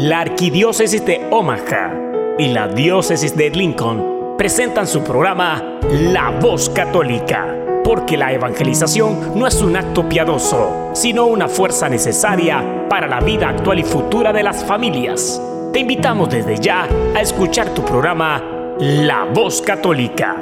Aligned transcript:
La 0.00 0.20
Arquidiócesis 0.20 1.04
de 1.04 1.26
Omaha 1.32 1.92
y 2.38 2.46
la 2.52 2.68
Diócesis 2.68 3.36
de 3.36 3.50
Lincoln 3.50 4.36
presentan 4.38 4.86
su 4.86 5.02
programa 5.02 5.80
La 5.90 6.30
Voz 6.30 6.70
Católica, 6.70 7.52
porque 7.82 8.16
la 8.16 8.32
evangelización 8.32 9.36
no 9.36 9.44
es 9.44 9.60
un 9.60 9.76
acto 9.76 10.08
piadoso, 10.08 10.92
sino 10.94 11.26
una 11.26 11.48
fuerza 11.48 11.88
necesaria 11.88 12.86
para 12.88 13.08
la 13.08 13.18
vida 13.18 13.48
actual 13.48 13.80
y 13.80 13.82
futura 13.82 14.32
de 14.32 14.44
las 14.44 14.62
familias. 14.64 15.42
Te 15.72 15.80
invitamos 15.80 16.30
desde 16.30 16.60
ya 16.60 16.88
a 17.16 17.20
escuchar 17.20 17.74
tu 17.74 17.84
programa 17.84 18.40
La 18.78 19.24
Voz 19.24 19.60
Católica. 19.60 20.36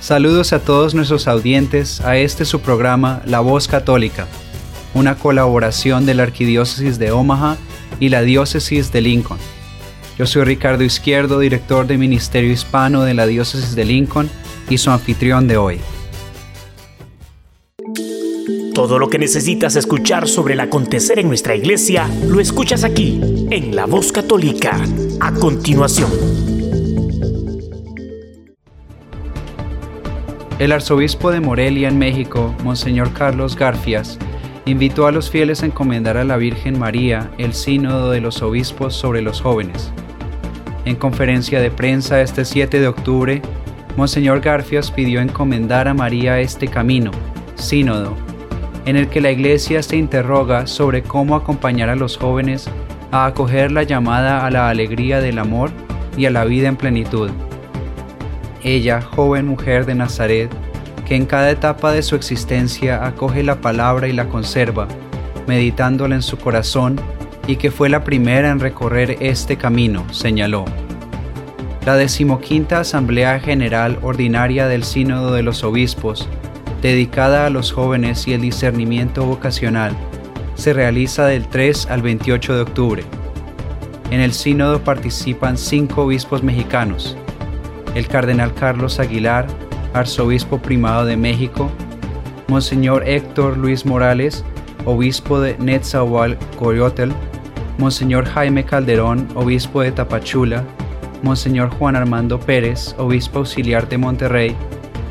Saludos 0.00 0.52
a 0.52 0.58
todos 0.58 0.94
nuestros 0.94 1.26
audientes 1.28 2.02
a 2.02 2.18
este 2.18 2.44
su 2.44 2.60
programa 2.60 3.22
La 3.24 3.40
Voz 3.40 3.68
Católica 3.68 4.26
una 4.94 5.16
colaboración 5.16 6.06
de 6.06 6.14
la 6.14 6.24
Arquidiócesis 6.24 6.98
de 6.98 7.12
Omaha 7.12 7.56
y 8.00 8.08
la 8.08 8.22
Diócesis 8.22 8.92
de 8.92 9.00
Lincoln. 9.00 9.38
Yo 10.18 10.26
soy 10.26 10.44
Ricardo 10.44 10.84
Izquierdo, 10.84 11.38
director 11.38 11.86
de 11.86 11.96
Ministerio 11.96 12.52
Hispano 12.52 13.02
de 13.02 13.14
la 13.14 13.26
Diócesis 13.26 13.74
de 13.74 13.84
Lincoln 13.84 14.30
y 14.68 14.78
su 14.78 14.90
anfitrión 14.90 15.48
de 15.48 15.56
hoy. 15.56 15.80
Todo 18.74 18.98
lo 18.98 19.08
que 19.08 19.18
necesitas 19.18 19.76
escuchar 19.76 20.28
sobre 20.28 20.54
el 20.54 20.60
acontecer 20.60 21.18
en 21.18 21.28
nuestra 21.28 21.54
iglesia 21.54 22.08
lo 22.26 22.40
escuchas 22.40 22.84
aquí, 22.84 23.20
en 23.50 23.76
La 23.76 23.86
Voz 23.86 24.12
Católica, 24.12 24.80
a 25.20 25.32
continuación. 25.32 26.10
El 30.58 30.72
arzobispo 30.72 31.30
de 31.30 31.40
Morelia 31.40 31.88
en 31.88 31.98
México, 31.98 32.54
Monseñor 32.62 33.12
Carlos 33.12 33.56
Garfias, 33.56 34.18
invitó 34.64 35.06
a 35.06 35.12
los 35.12 35.30
fieles 35.30 35.62
a 35.62 35.66
encomendar 35.66 36.16
a 36.16 36.24
la 36.24 36.36
Virgen 36.36 36.78
María 36.78 37.30
el 37.38 37.52
sínodo 37.52 38.10
de 38.10 38.20
los 38.20 38.42
obispos 38.42 38.94
sobre 38.94 39.22
los 39.22 39.40
jóvenes. 39.40 39.92
En 40.84 40.96
conferencia 40.96 41.60
de 41.60 41.70
prensa 41.70 42.20
este 42.20 42.44
7 42.44 42.80
de 42.80 42.88
octubre, 42.88 43.42
Monseñor 43.96 44.40
Garfias 44.40 44.90
pidió 44.90 45.20
encomendar 45.20 45.88
a 45.88 45.94
María 45.94 46.40
este 46.40 46.68
camino, 46.68 47.10
sínodo, 47.54 48.16
en 48.84 48.96
el 48.96 49.08
que 49.08 49.20
la 49.20 49.30
Iglesia 49.30 49.82
se 49.82 49.96
interroga 49.96 50.66
sobre 50.66 51.02
cómo 51.02 51.36
acompañar 51.36 51.88
a 51.88 51.96
los 51.96 52.16
jóvenes 52.16 52.68
a 53.10 53.26
acoger 53.26 53.70
la 53.70 53.82
llamada 53.82 54.46
a 54.46 54.50
la 54.50 54.68
alegría 54.68 55.20
del 55.20 55.38
amor 55.38 55.70
y 56.16 56.26
a 56.26 56.30
la 56.30 56.44
vida 56.44 56.68
en 56.68 56.76
plenitud. 56.76 57.30
Ella, 58.64 59.02
joven 59.02 59.46
mujer 59.46 59.86
de 59.86 59.94
Nazaret, 59.94 60.50
que 61.06 61.16
en 61.16 61.26
cada 61.26 61.50
etapa 61.50 61.92
de 61.92 62.02
su 62.02 62.14
existencia 62.14 63.06
acoge 63.06 63.42
la 63.42 63.60
palabra 63.60 64.08
y 64.08 64.12
la 64.12 64.28
conserva, 64.28 64.88
meditándola 65.46 66.14
en 66.14 66.22
su 66.22 66.38
corazón, 66.38 67.00
y 67.46 67.56
que 67.56 67.70
fue 67.70 67.88
la 67.88 68.04
primera 68.04 68.50
en 68.50 68.60
recorrer 68.60 69.16
este 69.20 69.56
camino, 69.56 70.04
señaló. 70.12 70.64
La 71.84 71.96
decimoquinta 71.96 72.80
Asamblea 72.80 73.40
General 73.40 73.98
Ordinaria 74.02 74.68
del 74.68 74.84
Sínodo 74.84 75.32
de 75.32 75.42
los 75.42 75.64
Obispos, 75.64 76.28
dedicada 76.80 77.46
a 77.46 77.50
los 77.50 77.72
jóvenes 77.72 78.28
y 78.28 78.34
el 78.34 78.40
discernimiento 78.40 79.24
vocacional, 79.24 79.96
se 80.54 80.72
realiza 80.72 81.26
del 81.26 81.48
3 81.48 81.86
al 81.90 82.02
28 82.02 82.54
de 82.54 82.60
octubre. 82.60 83.04
En 84.10 84.20
el 84.20 84.32
sínodo 84.32 84.84
participan 84.84 85.56
cinco 85.56 86.02
obispos 86.02 86.42
mexicanos, 86.42 87.16
el 87.94 88.06
cardenal 88.06 88.54
Carlos 88.54 89.00
Aguilar, 89.00 89.46
arzobispo 89.94 90.58
primado 90.58 91.04
de 91.04 91.16
México, 91.16 91.70
Monseñor 92.48 93.08
Héctor 93.08 93.56
Luis 93.56 93.86
Morales, 93.86 94.44
obispo 94.84 95.40
de 95.40 95.56
Netzahualcoyotl, 95.58 97.10
Monseñor 97.78 98.24
Jaime 98.26 98.64
Calderón, 98.64 99.28
obispo 99.34 99.80
de 99.82 99.92
Tapachula, 99.92 100.64
Monseñor 101.22 101.70
Juan 101.70 101.96
Armando 101.96 102.38
Pérez, 102.38 102.94
obispo 102.98 103.40
auxiliar 103.40 103.88
de 103.88 103.98
Monterrey, 103.98 104.56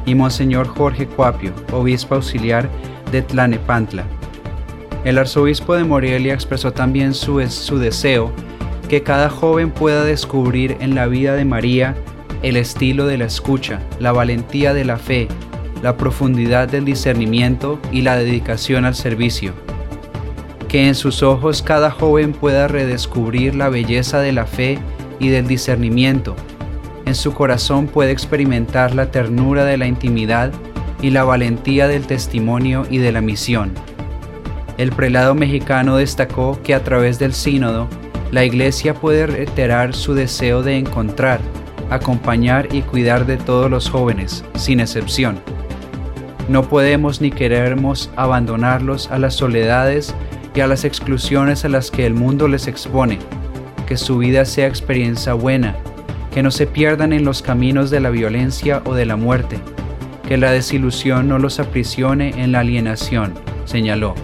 y 0.06 0.16
Monseñor 0.16 0.68
Jorge 0.68 1.08
Cuapio, 1.08 1.54
obispo 1.72 2.16
auxiliar 2.16 2.70
de 3.12 3.22
Tlanepantla. 3.22 4.04
El 5.04 5.18
arzobispo 5.18 5.76
de 5.76 5.84
Morelia 5.84 6.34
expresó 6.34 6.72
también 6.72 7.14
su, 7.14 7.42
su 7.50 7.80
deseo 7.80 8.32
que 8.88 9.04
cada 9.04 9.30
joven 9.30 9.72
pueda 9.72 10.04
descubrir 10.04 10.78
en 10.80 10.96
la 10.96 11.08
vida 11.08 11.34
de 11.34 11.46
María 11.46 11.96
el 12.42 12.58
estilo 12.58 13.06
de 13.06 13.18
la 13.18 13.26
escucha, 13.26 13.80
la 14.00 14.12
valentía 14.12 14.74
de 14.74 14.86
la 14.86 14.98
fe, 14.98 15.28
la 15.82 15.98
profundidad 15.98 16.68
del 16.68 16.86
discernimiento 16.86 17.80
y 17.92 18.02
la 18.02 18.16
dedicación 18.16 18.86
al 18.86 18.96
servicio. 18.96 19.54
Que 20.68 20.88
en 20.88 20.96
sus 20.96 21.24
ojos 21.24 21.62
cada 21.62 21.92
joven 21.92 22.34
pueda 22.34 22.68
redescubrir 22.68 23.56
la 23.56 23.70
belleza 23.70 24.20
de 24.20 24.32
la 24.32 24.46
fe 24.46 24.80
y 25.20 25.30
del 25.30 25.48
discernimiento. 25.48 26.36
En 27.06 27.16
su 27.16 27.34
corazón 27.34 27.88
puede 27.88 28.12
experimentar 28.12 28.96
la 28.96 29.12
ternura 29.12 29.66
de 29.66 29.78
la 29.78 29.88
intimidad 29.88 30.52
y 31.02 31.10
la 31.10 31.24
valentía 31.24 31.88
del 31.88 32.08
testimonio 32.08 32.86
y 32.90 33.00
de 33.00 33.12
la 33.12 33.22
misión. 33.22 33.74
El 34.78 34.92
prelado 34.92 35.36
mexicano 35.36 35.98
destacó 35.98 36.60
que 36.64 36.74
a 36.74 36.84
través 36.84 37.20
del 37.20 37.34
sínodo, 37.34 37.88
la 38.32 38.46
Iglesia 38.46 38.94
puede 38.94 39.28
reiterar 39.28 39.94
su 39.94 40.14
deseo 40.14 40.64
de 40.64 40.78
encontrar, 40.78 41.42
acompañar 41.92 42.74
y 42.74 42.82
cuidar 42.82 43.26
de 43.26 43.38
todos 43.38 43.70
los 43.70 43.90
jóvenes, 43.90 44.44
sin 44.56 44.80
excepción. 44.80 45.40
No 46.50 46.64
podemos 46.64 47.22
ni 47.22 47.32
queremos 47.32 48.10
abandonarlos 48.16 49.12
a 49.12 49.20
las 49.20 49.36
soledades 49.36 50.16
y 50.56 50.62
a 50.62 50.68
las 50.68 50.86
exclusiones 50.86 51.64
a 51.64 51.70
las 51.70 51.92
que 51.92 52.06
el 52.06 52.14
mundo 52.14 52.48
les 52.48 52.68
expone. 52.68 53.20
Que 53.86 53.98
su 53.98 54.18
vida 54.18 54.46
sea 54.46 54.68
experiencia 54.68 55.34
buena, 55.34 55.76
que 56.34 56.42
no 56.42 56.50
se 56.50 56.66
pierdan 56.66 57.14
en 57.14 57.26
los 57.26 57.42
caminos 57.42 57.90
de 57.90 58.00
la 58.00 58.10
violencia 58.10 58.82
o 58.86 58.94
de 58.94 59.06
la 59.06 59.18
muerte, 59.18 59.60
que 60.28 60.38
la 60.38 60.52
desilusión 60.52 61.28
no 61.28 61.40
los 61.40 61.60
aprisione 61.60 62.42
en 62.42 62.54
la 62.54 62.62
alienación, 62.62 63.34
señaló. 63.66 64.16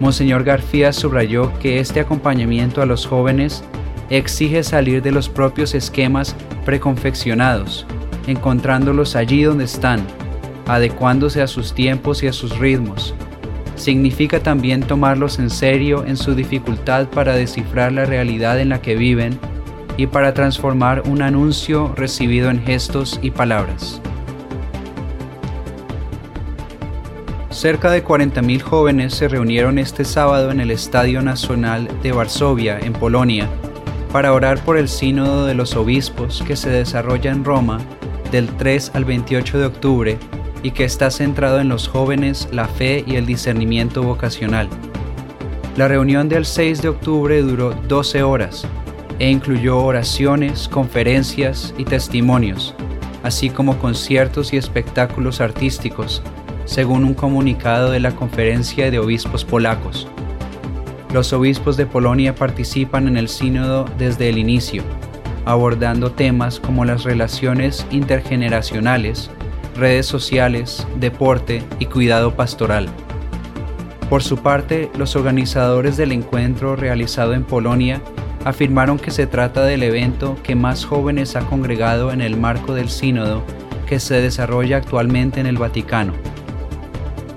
Monseñor 0.00 0.44
García 0.44 0.92
subrayó 0.92 1.52
que 1.58 1.78
este 1.78 2.00
acompañamiento 2.00 2.80
a 2.80 2.86
los 2.86 3.06
jóvenes 3.06 3.62
exige 4.10 4.62
salir 4.62 5.02
de 5.02 5.12
los 5.12 5.28
propios 5.28 5.74
esquemas 5.74 6.34
preconfeccionados, 6.64 7.86
encontrándolos 8.26 9.16
allí 9.16 9.42
donde 9.42 9.64
están, 9.64 10.00
adecuándose 10.66 11.42
a 11.42 11.46
sus 11.46 11.74
tiempos 11.74 12.22
y 12.22 12.26
a 12.26 12.32
sus 12.32 12.58
ritmos. 12.58 13.14
Significa 13.76 14.40
también 14.40 14.82
tomarlos 14.82 15.38
en 15.38 15.50
serio 15.50 16.04
en 16.06 16.16
su 16.16 16.34
dificultad 16.34 17.08
para 17.08 17.34
descifrar 17.34 17.92
la 17.92 18.04
realidad 18.04 18.60
en 18.60 18.68
la 18.68 18.80
que 18.80 18.96
viven 18.96 19.38
y 19.96 20.06
para 20.06 20.34
transformar 20.34 21.02
un 21.06 21.22
anuncio 21.22 21.92
recibido 21.96 22.50
en 22.50 22.62
gestos 22.62 23.18
y 23.22 23.30
palabras. 23.30 24.00
Cerca 27.50 27.90
de 27.90 28.04
40.000 28.04 28.60
jóvenes 28.60 29.14
se 29.14 29.28
reunieron 29.28 29.78
este 29.78 30.04
sábado 30.04 30.50
en 30.50 30.60
el 30.60 30.70
Estadio 30.72 31.22
Nacional 31.22 31.88
de 32.02 32.10
Varsovia, 32.12 32.78
en 32.80 32.92
Polonia, 32.92 33.48
para 34.14 34.32
orar 34.32 34.62
por 34.62 34.76
el 34.76 34.88
Sínodo 34.88 35.44
de 35.44 35.54
los 35.54 35.74
Obispos 35.74 36.44
que 36.46 36.54
se 36.54 36.70
desarrolla 36.70 37.32
en 37.32 37.42
Roma 37.42 37.80
del 38.30 38.46
3 38.46 38.92
al 38.94 39.04
28 39.04 39.58
de 39.58 39.66
octubre 39.66 40.18
y 40.62 40.70
que 40.70 40.84
está 40.84 41.10
centrado 41.10 41.58
en 41.58 41.68
los 41.68 41.88
jóvenes, 41.88 42.48
la 42.52 42.68
fe 42.68 43.02
y 43.08 43.16
el 43.16 43.26
discernimiento 43.26 44.04
vocacional. 44.04 44.68
La 45.76 45.88
reunión 45.88 46.28
del 46.28 46.44
6 46.44 46.80
de 46.80 46.90
octubre 46.90 47.42
duró 47.42 47.74
12 47.88 48.22
horas 48.22 48.64
e 49.18 49.28
incluyó 49.28 49.78
oraciones, 49.78 50.68
conferencias 50.68 51.74
y 51.76 51.84
testimonios, 51.84 52.72
así 53.24 53.50
como 53.50 53.80
conciertos 53.80 54.52
y 54.52 54.58
espectáculos 54.58 55.40
artísticos, 55.40 56.22
según 56.66 57.02
un 57.02 57.14
comunicado 57.14 57.90
de 57.90 57.98
la 57.98 58.14
Conferencia 58.14 58.92
de 58.92 59.00
Obispos 59.00 59.44
Polacos. 59.44 60.06
Los 61.14 61.32
obispos 61.32 61.76
de 61.76 61.86
Polonia 61.86 62.34
participan 62.34 63.06
en 63.06 63.16
el 63.16 63.28
sínodo 63.28 63.84
desde 63.98 64.28
el 64.28 64.36
inicio, 64.36 64.82
abordando 65.44 66.10
temas 66.10 66.58
como 66.58 66.84
las 66.84 67.04
relaciones 67.04 67.86
intergeneracionales, 67.92 69.30
redes 69.76 70.06
sociales, 70.06 70.84
deporte 70.98 71.62
y 71.78 71.86
cuidado 71.86 72.34
pastoral. 72.34 72.88
Por 74.10 74.24
su 74.24 74.38
parte, 74.38 74.90
los 74.98 75.14
organizadores 75.14 75.96
del 75.96 76.10
encuentro 76.10 76.74
realizado 76.74 77.34
en 77.34 77.44
Polonia 77.44 78.02
afirmaron 78.44 78.98
que 78.98 79.12
se 79.12 79.28
trata 79.28 79.62
del 79.62 79.84
evento 79.84 80.36
que 80.42 80.56
más 80.56 80.84
jóvenes 80.84 81.36
ha 81.36 81.42
congregado 81.42 82.10
en 82.10 82.22
el 82.22 82.36
marco 82.36 82.74
del 82.74 82.88
sínodo 82.88 83.44
que 83.86 84.00
se 84.00 84.20
desarrolla 84.20 84.78
actualmente 84.78 85.38
en 85.38 85.46
el 85.46 85.58
Vaticano. 85.58 86.12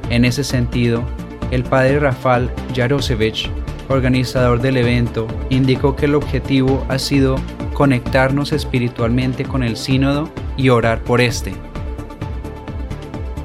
En 0.09 0.25
ese 0.25 0.43
sentido, 0.43 1.03
el 1.51 1.63
padre 1.63 1.99
Rafal 1.99 2.51
Jarosevich 2.75 3.51
organizador 3.89 4.61
del 4.61 4.77
evento, 4.77 5.27
indicó 5.49 5.95
que 5.95 6.05
el 6.05 6.15
objetivo 6.15 6.85
ha 6.89 6.99
sido 6.99 7.35
conectarnos 7.73 8.51
espiritualmente 8.51 9.43
con 9.43 9.63
el 9.63 9.77
sínodo 9.77 10.29
y 10.57 10.69
orar 10.69 11.03
por 11.03 11.21
este. 11.21 11.53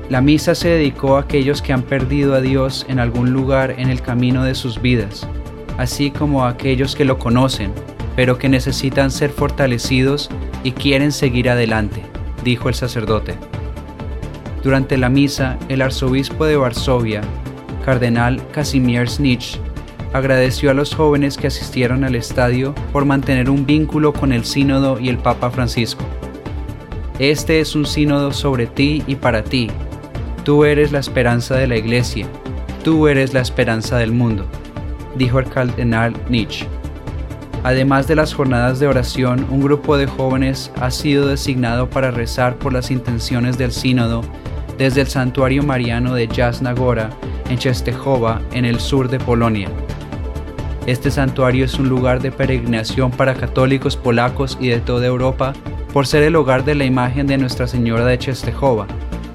La 0.08 0.20
misa 0.20 0.54
se 0.54 0.68
dedicó 0.68 1.16
a 1.16 1.20
aquellos 1.20 1.62
que 1.62 1.72
han 1.72 1.82
perdido 1.82 2.34
a 2.34 2.40
Dios 2.40 2.84
en 2.88 2.98
algún 2.98 3.32
lugar 3.32 3.76
en 3.78 3.88
el 3.88 4.02
camino 4.02 4.44
de 4.44 4.54
sus 4.54 4.80
vidas, 4.82 5.26
así 5.78 6.10
como 6.10 6.44
a 6.44 6.50
aquellos 6.50 6.94
que 6.94 7.04
lo 7.04 7.18
conocen, 7.18 7.72
pero 8.14 8.38
que 8.38 8.48
necesitan 8.48 9.10
ser 9.10 9.30
fortalecidos 9.30 10.28
y 10.64 10.72
quieren 10.72 11.12
seguir 11.12 11.48
adelante, 11.48 12.02
dijo 12.44 12.68
el 12.68 12.74
sacerdote. 12.74 13.36
Durante 14.62 14.96
la 14.96 15.08
misa, 15.08 15.58
el 15.68 15.82
arzobispo 15.82 16.44
de 16.44 16.56
Varsovia, 16.56 17.22
cardenal 17.84 18.40
Casimir 18.52 19.08
Snitch, 19.08 19.58
agradeció 20.12 20.70
a 20.70 20.74
los 20.74 20.94
jóvenes 20.94 21.36
que 21.36 21.46
asistieron 21.46 22.04
al 22.04 22.14
estadio 22.14 22.74
por 22.92 23.04
mantener 23.04 23.50
un 23.50 23.66
vínculo 23.66 24.12
con 24.12 24.32
el 24.32 24.44
sínodo 24.44 24.98
y 25.00 25.08
el 25.08 25.18
Papa 25.18 25.50
Francisco. 25.50 26.04
Este 27.18 27.60
es 27.60 27.74
un 27.74 27.86
sínodo 27.86 28.32
sobre 28.32 28.66
ti 28.66 29.02
y 29.06 29.16
para 29.16 29.44
ti. 29.44 29.70
Tú 30.44 30.64
eres 30.64 30.92
la 30.92 30.98
esperanza 30.98 31.54
de 31.54 31.66
la 31.66 31.76
iglesia, 31.76 32.26
tú 32.82 33.06
eres 33.06 33.32
la 33.32 33.40
esperanza 33.40 33.96
del 33.98 34.12
mundo, 34.12 34.46
dijo 35.16 35.38
el 35.38 35.48
cardenal 35.48 36.14
Nietzsche. 36.28 36.66
Además 37.64 38.08
de 38.08 38.16
las 38.16 38.34
jornadas 38.34 38.80
de 38.80 38.88
oración, 38.88 39.46
un 39.50 39.60
grupo 39.60 39.96
de 39.96 40.08
jóvenes 40.08 40.72
ha 40.80 40.90
sido 40.90 41.28
designado 41.28 41.88
para 41.88 42.10
rezar 42.10 42.56
por 42.56 42.72
las 42.72 42.90
intenciones 42.90 43.56
del 43.56 43.70
sínodo 43.70 44.22
desde 44.78 45.02
el 45.02 45.06
santuario 45.06 45.62
mariano 45.62 46.14
de 46.14 46.26
Jasna 46.26 46.72
Gora 46.72 47.10
en 47.48 47.58
Czestochowa, 47.58 48.40
en 48.52 48.64
el 48.64 48.80
sur 48.80 49.08
de 49.08 49.20
Polonia. 49.20 49.68
Este 50.86 51.12
santuario 51.12 51.64
es 51.64 51.78
un 51.78 51.88
lugar 51.88 52.20
de 52.20 52.32
peregrinación 52.32 53.12
para 53.12 53.34
católicos 53.34 53.96
polacos 53.96 54.58
y 54.60 54.68
de 54.68 54.80
toda 54.80 55.06
Europa 55.06 55.52
por 55.92 56.08
ser 56.08 56.24
el 56.24 56.34
hogar 56.34 56.64
de 56.64 56.74
la 56.74 56.84
imagen 56.84 57.28
de 57.28 57.38
Nuestra 57.38 57.68
Señora 57.68 58.04
de 58.04 58.18
Czestochowa, 58.18 58.88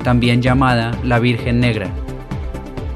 también 0.03 0.41
llamada 0.41 0.91
la 1.03 1.19
Virgen 1.19 1.61
Negra. 1.61 1.89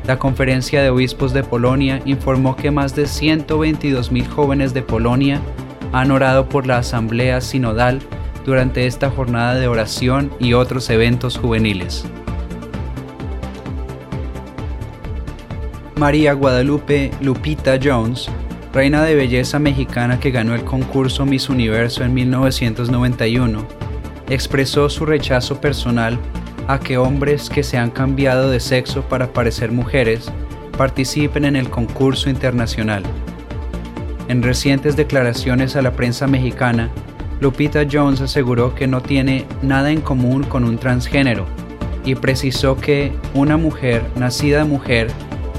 La 0.05 0.19
Conferencia 0.19 0.81
de 0.81 0.89
Obispos 0.89 1.31
de 1.31 1.43
Polonia 1.43 2.01
informó 2.05 2.57
que 2.57 2.71
más 2.71 2.93
de 2.93 3.03
122.000 3.03 4.27
jóvenes 4.27 4.73
de 4.73 4.81
Polonia 4.81 5.39
han 5.93 6.11
orado 6.11 6.49
por 6.49 6.67
la 6.67 6.79
Asamblea 6.79 7.39
Sinodal 7.39 7.99
durante 8.45 8.85
esta 8.85 9.09
jornada 9.09 9.55
de 9.55 9.67
oración 9.67 10.31
y 10.39 10.53
otros 10.53 10.89
eventos 10.89 11.37
juveniles. 11.37 12.05
María 15.95 16.33
Guadalupe 16.33 17.11
Lupita 17.21 17.77
Jones, 17.81 18.27
reina 18.73 19.03
de 19.03 19.15
belleza 19.15 19.59
mexicana 19.59 20.19
que 20.19 20.31
ganó 20.31 20.55
el 20.55 20.63
concurso 20.63 21.25
Miss 21.25 21.49
Universo 21.49 22.03
en 22.03 22.13
1991, 22.13 23.65
expresó 24.29 24.89
su 24.89 25.05
rechazo 25.05 25.59
personal 25.59 26.17
a 26.67 26.79
que 26.79 26.97
hombres 26.97 27.49
que 27.49 27.63
se 27.63 27.77
han 27.77 27.91
cambiado 27.91 28.49
de 28.49 28.59
sexo 28.59 29.01
para 29.01 29.33
parecer 29.33 29.71
mujeres 29.71 30.31
participen 30.77 31.43
en 31.45 31.57
el 31.57 31.69
concurso 31.69 32.29
internacional. 32.29 33.03
En 34.29 34.41
recientes 34.41 34.95
declaraciones 34.95 35.75
a 35.75 35.81
la 35.81 35.91
prensa 35.91 36.27
mexicana, 36.27 36.89
Lupita 37.41 37.85
Jones 37.91 38.21
aseguró 38.21 38.73
que 38.73 38.87
no 38.87 39.01
tiene 39.01 39.45
nada 39.61 39.91
en 39.91 39.99
común 39.99 40.43
con 40.43 40.63
un 40.63 40.77
transgénero 40.77 41.45
y 42.05 42.15
precisó 42.15 42.77
que 42.77 43.11
una 43.33 43.57
mujer 43.57 44.03
nacida 44.15 44.63
mujer 44.63 45.09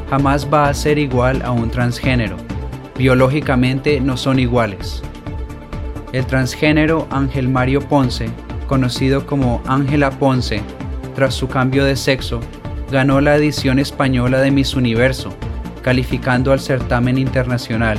jamás 0.09 0.49
va 0.50 0.69
a 0.69 0.75
ser 0.75 0.99
igual 0.99 1.43
a 1.43 1.50
un 1.50 1.70
transgénero. 1.70 2.51
Biológicamente 2.96 4.00
no 4.00 4.16
son 4.16 4.38
iguales. 4.38 5.02
El 6.12 6.26
transgénero 6.26 7.06
Ángel 7.10 7.48
Mario 7.48 7.80
Ponce, 7.80 8.30
conocido 8.66 9.26
como 9.26 9.62
Ángela 9.66 10.10
Ponce, 10.10 10.60
tras 11.14 11.34
su 11.34 11.48
cambio 11.48 11.84
de 11.84 11.96
sexo, 11.96 12.40
ganó 12.90 13.20
la 13.20 13.36
edición 13.36 13.78
española 13.78 14.40
de 14.40 14.50
Miss 14.50 14.74
Universo, 14.74 15.34
calificando 15.82 16.52
al 16.52 16.60
certamen 16.60 17.16
internacional, 17.16 17.98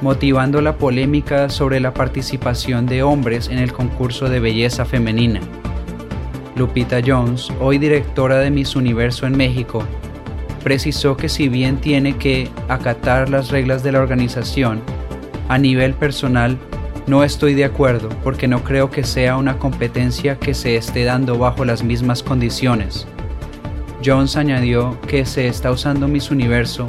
motivando 0.00 0.60
la 0.60 0.76
polémica 0.76 1.48
sobre 1.48 1.80
la 1.80 1.92
participación 1.92 2.86
de 2.86 3.02
hombres 3.02 3.48
en 3.48 3.58
el 3.58 3.72
concurso 3.72 4.28
de 4.28 4.38
belleza 4.38 4.84
femenina. 4.84 5.40
Lupita 6.56 7.00
Jones, 7.04 7.52
hoy 7.60 7.78
directora 7.78 8.38
de 8.38 8.50
Miss 8.50 8.76
Universo 8.76 9.26
en 9.26 9.36
México, 9.36 9.82
precisó 10.58 11.16
que 11.16 11.28
si 11.28 11.48
bien 11.48 11.78
tiene 11.78 12.16
que 12.16 12.50
acatar 12.68 13.28
las 13.28 13.50
reglas 13.50 13.82
de 13.82 13.92
la 13.92 14.00
organización, 14.00 14.82
a 15.48 15.58
nivel 15.58 15.94
personal 15.94 16.58
no 17.06 17.24
estoy 17.24 17.54
de 17.54 17.64
acuerdo 17.64 18.10
porque 18.22 18.48
no 18.48 18.62
creo 18.62 18.90
que 18.90 19.02
sea 19.02 19.36
una 19.36 19.58
competencia 19.58 20.38
que 20.38 20.52
se 20.52 20.76
esté 20.76 21.04
dando 21.04 21.38
bajo 21.38 21.64
las 21.64 21.82
mismas 21.82 22.22
condiciones. 22.22 23.06
Jones 24.04 24.36
añadió 24.36 25.00
que 25.08 25.24
se 25.24 25.48
está 25.48 25.70
usando 25.70 26.06
Miss 26.06 26.30
Universo 26.30 26.86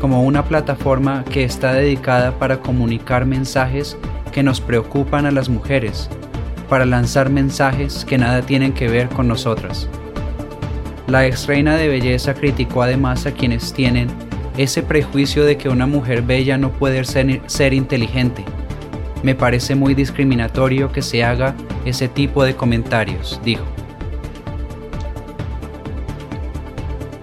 como 0.00 0.24
una 0.24 0.44
plataforma 0.44 1.24
que 1.30 1.44
está 1.44 1.72
dedicada 1.72 2.38
para 2.38 2.58
comunicar 2.58 3.24
mensajes 3.24 3.96
que 4.32 4.42
nos 4.42 4.60
preocupan 4.60 5.26
a 5.26 5.30
las 5.30 5.48
mujeres, 5.48 6.10
para 6.68 6.84
lanzar 6.84 7.30
mensajes 7.30 8.04
que 8.04 8.18
nada 8.18 8.42
tienen 8.42 8.72
que 8.72 8.88
ver 8.88 9.08
con 9.10 9.28
nosotras. 9.28 9.88
La 11.12 11.26
ex 11.26 11.46
reina 11.46 11.76
de 11.76 11.88
belleza 11.88 12.32
criticó 12.32 12.80
además 12.82 13.26
a 13.26 13.32
quienes 13.32 13.74
tienen 13.74 14.08
ese 14.56 14.82
prejuicio 14.82 15.44
de 15.44 15.58
que 15.58 15.68
una 15.68 15.86
mujer 15.86 16.22
bella 16.22 16.56
no 16.56 16.72
puede 16.72 17.04
ser, 17.04 17.74
inteligente. 17.74 18.46
Me 19.22 19.34
parece 19.34 19.74
muy 19.74 19.92
discriminatorio 19.92 20.90
que 20.90 21.02
se 21.02 21.22
haga 21.22 21.54
ese 21.84 22.08
tipo 22.08 22.44
de 22.44 22.56
comentarios, 22.56 23.38
dijo. 23.44 23.66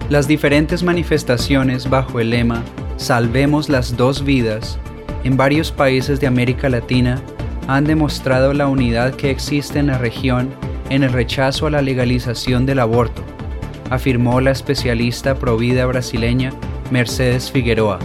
Las 0.08 0.28
diferentes 0.28 0.84
manifestaciones 0.84 1.90
bajo 1.90 2.20
el 2.20 2.30
lema 2.30 2.62
Salvemos 2.98 3.70
las 3.70 3.98
dos 3.98 4.24
vidas 4.24 4.78
en 5.24 5.36
varios 5.36 5.72
países 5.72 6.20
de 6.20 6.28
América 6.28 6.70
Latina 6.70 7.20
han 7.68 7.86
demostrado 7.86 8.54
la 8.54 8.68
unidad 8.68 9.16
que 9.16 9.32
existe 9.32 9.80
en 9.80 9.88
la 9.88 9.98
región 9.98 10.52
en 10.92 11.02
el 11.02 11.12
rechazo 11.12 11.66
a 11.66 11.72
la 11.72 11.82
legalización 11.82 12.68
del 12.68 12.82
aborto 12.82 13.24
afirmó 13.90 14.42
la 14.42 14.52
especialista 14.52 15.36
provida 15.36 15.86
brasileña 15.86 16.54
Mercedes 16.92 17.52
Figueroa. 17.52 18.00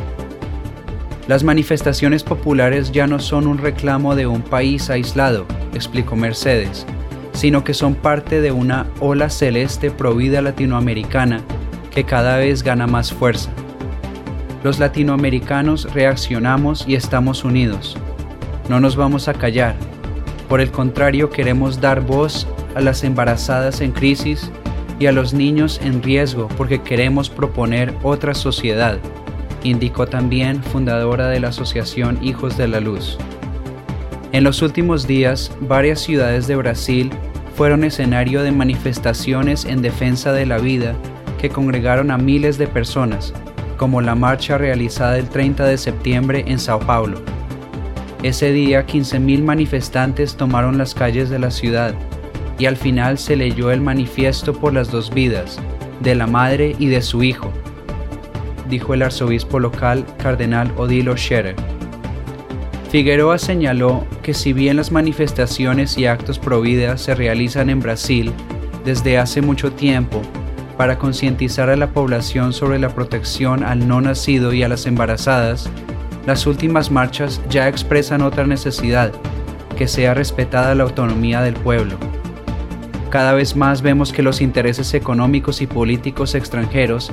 Las 1.28 1.42
manifestaciones 1.42 2.22
populares 2.22 2.92
ya 2.92 3.06
no 3.06 3.18
son 3.18 3.46
un 3.46 3.58
reclamo 3.58 4.14
de 4.14 4.26
un 4.26 4.42
país 4.42 4.90
aislado, 4.90 5.46
explicó 5.72 6.16
Mercedes, 6.16 6.86
sino 7.32 7.64
que 7.64 7.72
son 7.72 7.94
parte 7.94 8.40
de 8.40 8.52
una 8.52 8.86
ola 9.00 9.30
celeste 9.30 9.90
provida 9.90 10.42
latinoamericana 10.42 11.40
que 11.90 12.04
cada 12.04 12.36
vez 12.36 12.62
gana 12.62 12.86
más 12.86 13.12
fuerza. 13.12 13.50
Los 14.62 14.78
latinoamericanos 14.78 15.92
reaccionamos 15.94 16.84
y 16.86 16.94
estamos 16.94 17.44
unidos. 17.44 17.96
No 18.68 18.80
nos 18.80 18.96
vamos 18.96 19.28
a 19.28 19.34
callar. 19.34 19.76
Por 20.48 20.60
el 20.60 20.70
contrario, 20.70 21.30
queremos 21.30 21.80
dar 21.80 22.00
voz 22.00 22.46
a 22.74 22.80
las 22.80 23.04
embarazadas 23.04 23.80
en 23.80 23.92
crisis 23.92 24.50
y 24.98 25.06
a 25.06 25.12
los 25.12 25.34
niños 25.34 25.80
en 25.82 26.02
riesgo 26.02 26.48
porque 26.56 26.82
queremos 26.82 27.30
proponer 27.30 27.94
otra 28.02 28.34
sociedad, 28.34 28.98
indicó 29.62 30.06
también 30.06 30.62
fundadora 30.62 31.28
de 31.28 31.40
la 31.40 31.48
Asociación 31.48 32.18
Hijos 32.22 32.56
de 32.56 32.68
la 32.68 32.80
Luz. 32.80 33.18
En 34.32 34.44
los 34.44 34.62
últimos 34.62 35.06
días, 35.06 35.52
varias 35.60 36.00
ciudades 36.00 36.46
de 36.46 36.56
Brasil 36.56 37.10
fueron 37.56 37.84
escenario 37.84 38.42
de 38.42 38.50
manifestaciones 38.50 39.64
en 39.64 39.80
defensa 39.80 40.32
de 40.32 40.46
la 40.46 40.58
vida 40.58 40.94
que 41.40 41.50
congregaron 41.50 42.10
a 42.10 42.18
miles 42.18 42.58
de 42.58 42.66
personas, 42.66 43.32
como 43.76 44.00
la 44.00 44.14
marcha 44.14 44.58
realizada 44.58 45.18
el 45.18 45.28
30 45.28 45.64
de 45.66 45.78
septiembre 45.78 46.44
en 46.46 46.58
Sao 46.58 46.80
Paulo. 46.80 47.20
Ese 48.22 48.52
día 48.52 48.86
15.000 48.86 49.42
manifestantes 49.42 50.36
tomaron 50.36 50.78
las 50.78 50.94
calles 50.94 51.30
de 51.30 51.38
la 51.38 51.50
ciudad 51.50 51.94
y 52.58 52.66
al 52.66 52.76
final 52.76 53.18
se 53.18 53.36
leyó 53.36 53.70
el 53.70 53.80
manifiesto 53.80 54.52
por 54.52 54.72
las 54.72 54.90
dos 54.90 55.12
vidas, 55.12 55.58
de 56.00 56.14
la 56.14 56.26
madre 56.26 56.76
y 56.78 56.86
de 56.86 57.02
su 57.02 57.22
hijo, 57.22 57.50
dijo 58.68 58.94
el 58.94 59.02
arzobispo 59.02 59.58
local 59.58 60.04
cardenal 60.18 60.72
Odilo 60.76 61.16
Scherer. 61.16 61.56
Figueroa 62.90 63.38
señaló 63.38 64.06
que 64.22 64.34
si 64.34 64.52
bien 64.52 64.76
las 64.76 64.92
manifestaciones 64.92 65.98
y 65.98 66.06
actos 66.06 66.38
pro 66.38 66.60
vida 66.60 66.96
se 66.96 67.14
realizan 67.14 67.68
en 67.68 67.80
Brasil 67.80 68.32
desde 68.84 69.18
hace 69.18 69.42
mucho 69.42 69.72
tiempo 69.72 70.22
para 70.76 70.98
concientizar 70.98 71.70
a 71.70 71.76
la 71.76 71.88
población 71.88 72.52
sobre 72.52 72.78
la 72.78 72.90
protección 72.90 73.64
al 73.64 73.88
no 73.88 74.00
nacido 74.00 74.52
y 74.52 74.62
a 74.62 74.68
las 74.68 74.86
embarazadas, 74.86 75.68
las 76.26 76.46
últimas 76.46 76.90
marchas 76.90 77.40
ya 77.48 77.68
expresan 77.68 78.22
otra 78.22 78.46
necesidad, 78.46 79.12
que 79.76 79.88
sea 79.88 80.14
respetada 80.14 80.74
la 80.74 80.84
autonomía 80.84 81.42
del 81.42 81.54
pueblo. 81.54 81.96
Cada 83.14 83.32
vez 83.32 83.54
más 83.54 83.80
vemos 83.80 84.12
que 84.12 84.24
los 84.24 84.40
intereses 84.40 84.92
económicos 84.92 85.62
y 85.62 85.68
políticos 85.68 86.34
extranjeros 86.34 87.12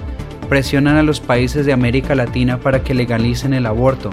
presionan 0.50 0.98
a 0.98 1.04
los 1.04 1.20
países 1.20 1.64
de 1.68 1.74
América 1.74 2.16
Latina 2.16 2.60
para 2.60 2.82
que 2.82 2.96
legalicen 2.96 3.54
el 3.54 3.68
aborto, 3.68 4.10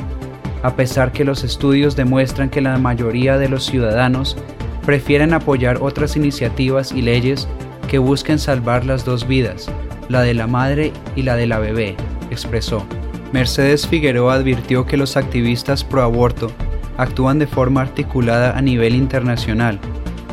a 0.63 0.77
pesar 0.77 1.13
que 1.13 1.25
los 1.25 1.45
estudios 1.45 1.97
demuestran 1.97 2.51
que 2.51 2.61
la 2.61 2.77
mayoría 2.77 3.39
de 3.39 3.49
los 3.49 3.65
ciudadanos 3.65 4.37
prefieren 4.85 5.33
apoyar 5.33 5.79
otras 5.81 6.15
iniciativas 6.15 6.93
y 6.93 7.01
leyes 7.01 7.49
que 7.89 7.97
busquen 7.97 8.39
salvar 8.39 8.85
las 8.85 9.07
dos 9.07 9.27
vidas, 9.27 9.71
la 10.11 10.21
de 10.21 10.35
la 10.35 10.47
madre 10.47 10.93
y 11.17 11.23
la 11.23 11.37
de 11.37 11.47
la 11.47 11.59
bebé, 11.59 11.97
expresó. 12.31 12.85
Mercedes 13.33 13.87
Figueroa 13.87 14.35
advirtió 14.35 14.85
que 14.85 14.99
los 14.99 15.17
activistas 15.17 15.85
pro 15.85 16.03
aborto 16.03 16.53
actúan 16.99 17.39
de 17.39 17.47
forma 17.47 17.81
articulada 17.81 18.59
a 18.59 18.61
nivel 18.61 18.95
internacional, 18.95 19.81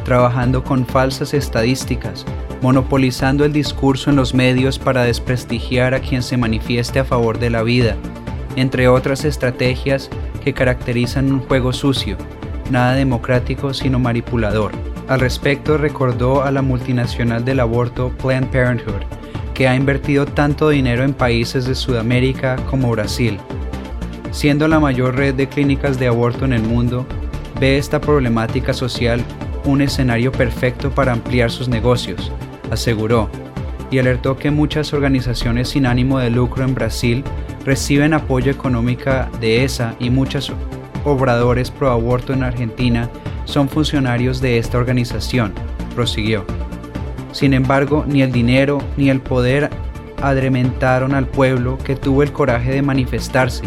trabajando 0.05 0.63
con 0.63 0.85
falsas 0.85 1.33
estadísticas, 1.33 2.25
monopolizando 2.61 3.43
el 3.43 3.51
discurso 3.51 4.09
en 4.09 4.15
los 4.15 4.33
medios 4.33 4.79
para 4.79 5.03
desprestigiar 5.03 5.93
a 5.93 5.99
quien 5.99 6.23
se 6.23 6.37
manifieste 6.37 6.99
a 6.99 7.03
favor 7.03 7.39
de 7.39 7.49
la 7.49 7.63
vida, 7.63 7.97
entre 8.55 8.87
otras 8.87 9.25
estrategias 9.25 10.09
que 10.43 10.53
caracterizan 10.53 11.33
un 11.33 11.41
juego 11.41 11.73
sucio, 11.73 12.17
nada 12.69 12.93
democrático 12.93 13.73
sino 13.73 13.99
manipulador. 13.99 14.71
Al 15.07 15.19
respecto 15.19 15.77
recordó 15.77 16.43
a 16.43 16.51
la 16.51 16.61
multinacional 16.61 17.43
del 17.43 17.59
aborto 17.59 18.11
Planned 18.21 18.49
Parenthood, 18.49 19.03
que 19.53 19.67
ha 19.67 19.75
invertido 19.75 20.25
tanto 20.25 20.69
dinero 20.69 21.03
en 21.03 21.13
países 21.13 21.65
de 21.65 21.75
Sudamérica 21.75 22.57
como 22.69 22.91
Brasil. 22.91 23.39
Siendo 24.31 24.67
la 24.67 24.79
mayor 24.79 25.15
red 25.15 25.33
de 25.33 25.47
clínicas 25.47 25.97
de 25.97 26.07
aborto 26.07 26.45
en 26.45 26.53
el 26.53 26.61
mundo, 26.61 27.05
ve 27.59 27.77
esta 27.77 28.01
problemática 28.01 28.73
social 28.73 29.23
un 29.65 29.81
escenario 29.81 30.31
perfecto 30.31 30.91
para 30.91 31.11
ampliar 31.11 31.51
sus 31.51 31.67
negocios, 31.67 32.31
aseguró, 32.71 33.29
y 33.91 33.99
alertó 33.99 34.37
que 34.37 34.51
muchas 34.51 34.93
organizaciones 34.93 35.69
sin 35.69 35.85
ánimo 35.85 36.19
de 36.19 36.29
lucro 36.29 36.63
en 36.63 36.73
Brasil 36.73 37.23
reciben 37.65 38.13
apoyo 38.13 38.51
económico 38.51 39.11
de 39.39 39.63
ESA 39.63 39.95
y 39.99 40.09
muchos 40.09 40.51
obradores 41.03 41.71
pro 41.71 41.91
aborto 41.91 42.33
en 42.33 42.43
Argentina 42.43 43.09
son 43.45 43.69
funcionarios 43.69 44.41
de 44.41 44.57
esta 44.57 44.77
organización, 44.77 45.53
prosiguió. 45.93 46.45
Sin 47.31 47.53
embargo, 47.53 48.05
ni 48.07 48.21
el 48.21 48.31
dinero 48.31 48.79
ni 48.97 49.09
el 49.09 49.21
poder 49.21 49.69
adrementaron 50.21 51.13
al 51.13 51.27
pueblo 51.27 51.77
que 51.77 51.95
tuvo 51.95 52.23
el 52.23 52.31
coraje 52.31 52.71
de 52.71 52.81
manifestarse 52.81 53.63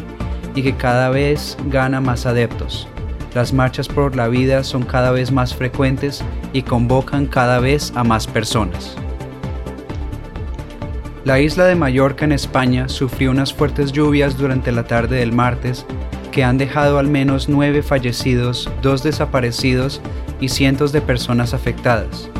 y 0.54 0.62
que 0.62 0.74
cada 0.74 1.10
vez 1.10 1.56
gana 1.66 2.00
más 2.00 2.26
adeptos. 2.26 2.88
Las 3.34 3.52
marchas 3.52 3.88
por 3.88 4.16
la 4.16 4.28
vida 4.28 4.64
son 4.64 4.82
cada 4.82 5.10
vez 5.10 5.30
más 5.30 5.54
frecuentes 5.54 6.24
y 6.52 6.62
convocan 6.62 7.26
cada 7.26 7.60
vez 7.60 7.92
a 7.94 8.04
más 8.04 8.26
personas. 8.26 8.96
La 11.24 11.40
isla 11.40 11.66
de 11.66 11.74
Mallorca 11.74 12.24
en 12.24 12.32
España 12.32 12.88
sufrió 12.88 13.30
unas 13.30 13.52
fuertes 13.52 13.92
lluvias 13.92 14.38
durante 14.38 14.72
la 14.72 14.84
tarde 14.84 15.18
del 15.18 15.32
martes 15.32 15.84
que 16.32 16.42
han 16.42 16.56
dejado 16.56 16.98
al 16.98 17.08
menos 17.08 17.48
nueve 17.48 17.82
fallecidos, 17.82 18.70
dos 18.80 19.02
desaparecidos 19.02 20.00
y 20.40 20.48
cientos 20.48 20.92
de 20.92 21.02
personas 21.02 21.52
afectadas. 21.52 22.30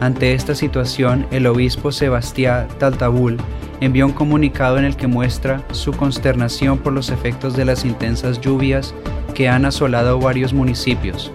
Ante 0.00 0.32
esta 0.32 0.54
situación, 0.54 1.26
el 1.30 1.46
obispo 1.46 1.92
Sebastián 1.92 2.68
Taltabul 2.78 3.36
envió 3.80 4.06
un 4.06 4.12
comunicado 4.12 4.78
en 4.78 4.84
el 4.84 4.96
que 4.96 5.06
muestra 5.06 5.62
su 5.72 5.92
consternación 5.92 6.78
por 6.78 6.92
los 6.92 7.10
efectos 7.10 7.54
de 7.56 7.64
las 7.64 7.84
intensas 7.84 8.40
lluvias 8.40 8.94
que 9.36 9.48
han 9.48 9.64
asolado 9.64 10.18
varios 10.18 10.52
municipios. 10.52 11.30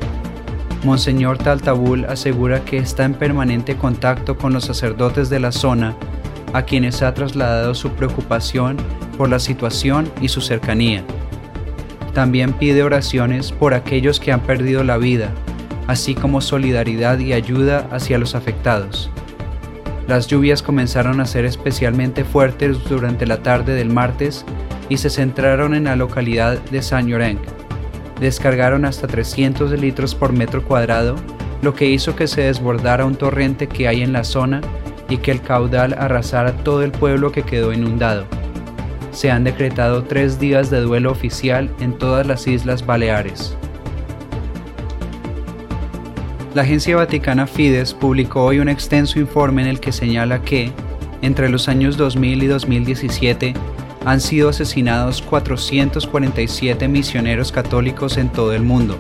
Monseñor 0.84 1.38
Taltabul 1.38 2.04
asegura 2.04 2.66
que 2.66 2.78
está 2.78 3.06
en 3.06 3.14
permanente 3.14 3.78
contacto 3.78 4.36
con 4.36 4.52
los 4.52 4.66
sacerdotes 4.66 5.30
de 5.30 5.40
la 5.40 5.54
zona, 5.54 5.96
a 6.52 6.64
quienes 6.64 7.02
ha 7.02 7.14
trasladado 7.14 7.74
su 7.76 7.92
preocupación 7.92 8.76
por 9.18 9.30
la 9.30 9.40
situación 9.40 10.12
y 10.20 10.28
su 10.28 10.42
cercanía. 10.42 11.06
También 12.14 12.52
pide 12.52 12.84
oraciones 12.84 13.54
por 13.54 13.74
aquellos 13.74 14.20
que 14.20 14.34
han 14.34 14.42
perdido 14.42 14.84
la 14.84 14.98
vida 14.98 15.32
así 15.92 16.16
como 16.16 16.40
solidaridad 16.40 17.20
y 17.20 17.34
ayuda 17.34 17.88
hacia 17.92 18.18
los 18.18 18.34
afectados. 18.34 19.10
Las 20.08 20.28
lluvias 20.28 20.64
comenzaron 20.64 21.20
a 21.20 21.26
ser 21.26 21.46
especialmente 21.46 22.24
fuertes 22.24 22.84
durante 22.86 23.26
la 23.26 23.44
tarde 23.44 23.76
del 23.76 23.90
martes 23.90 24.46
y 24.90 24.98
se 24.98 25.10
centraron 25.10 25.74
en 25.74 25.86
la 25.86 25.96
localidad 25.96 26.60
de 26.72 26.82
Saint 26.82 27.10
Llorenc. 27.10 27.61
Descargaron 28.22 28.86
hasta 28.86 29.08
300 29.08 29.72
litros 29.80 30.14
por 30.14 30.32
metro 30.32 30.64
cuadrado, 30.64 31.16
lo 31.64 31.74
que 31.74 31.88
hizo 31.88 32.16
que 32.16 32.28
se 32.28 32.42
desbordara 32.42 33.04
un 33.04 33.16
torrente 33.16 33.68
que 33.68 33.88
hay 33.88 34.04
en 34.04 34.14
la 34.14 34.24
zona 34.24 34.62
y 35.10 35.18
que 35.18 35.32
el 35.32 35.42
caudal 35.42 35.96
arrasara 35.98 36.54
todo 36.58 36.84
el 36.84 36.92
pueblo 36.92 37.32
que 37.32 37.42
quedó 37.42 37.74
inundado. 37.74 38.26
Se 39.12 39.32
han 39.32 39.44
decretado 39.44 40.04
tres 40.04 40.40
días 40.40 40.70
de 40.70 40.82
duelo 40.82 41.12
oficial 41.12 41.70
en 41.80 41.98
todas 41.98 42.28
las 42.28 42.48
Islas 42.48 42.86
Baleares. 42.86 43.58
La 46.54 46.62
agencia 46.62 46.96
vaticana 46.96 47.48
Fides 47.48 47.94
publicó 47.96 48.44
hoy 48.44 48.60
un 48.60 48.70
extenso 48.70 49.20
informe 49.20 49.64
en 49.64 49.68
el 49.68 49.80
que 49.80 49.92
señala 49.92 50.44
que, 50.44 50.72
entre 51.24 51.50
los 51.50 51.68
años 51.68 51.98
2000 51.98 52.44
y 52.44 52.48
2017, 52.48 53.54
han 54.06 54.20
sido 54.20 54.50
asesinados 54.50 55.22
447 55.22 56.88
misioneros 56.88 57.52
católicos 57.52 58.18
en 58.18 58.30
todo 58.30 58.54
el 58.54 58.64
mundo. 58.64 58.98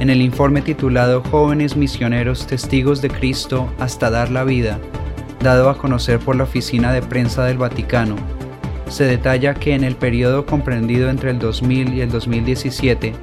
En 0.00 0.10
el 0.10 0.22
informe 0.22 0.62
titulado 0.62 1.22
Jóvenes 1.30 1.76
Misioneros 1.76 2.46
Testigos 2.46 3.02
de 3.02 3.10
Cristo 3.10 3.72
hasta 3.78 4.10
dar 4.10 4.30
la 4.30 4.44
vida, 4.44 4.78
dado 5.40 5.68
a 5.68 5.76
conocer 5.76 6.18
por 6.18 6.36
la 6.36 6.44
Oficina 6.44 6.92
de 6.92 7.02
Prensa 7.02 7.44
del 7.44 7.58
Vaticano, 7.58 8.16
se 8.88 9.04
detalla 9.04 9.54
que 9.54 9.74
en 9.74 9.84
el 9.84 9.96
periodo 9.96 10.44
comprendido 10.44 11.08
entre 11.08 11.30
el 11.30 11.38
2000 11.38 11.94
y 11.94 12.00
el 12.00 12.10
2017, 12.10 13.14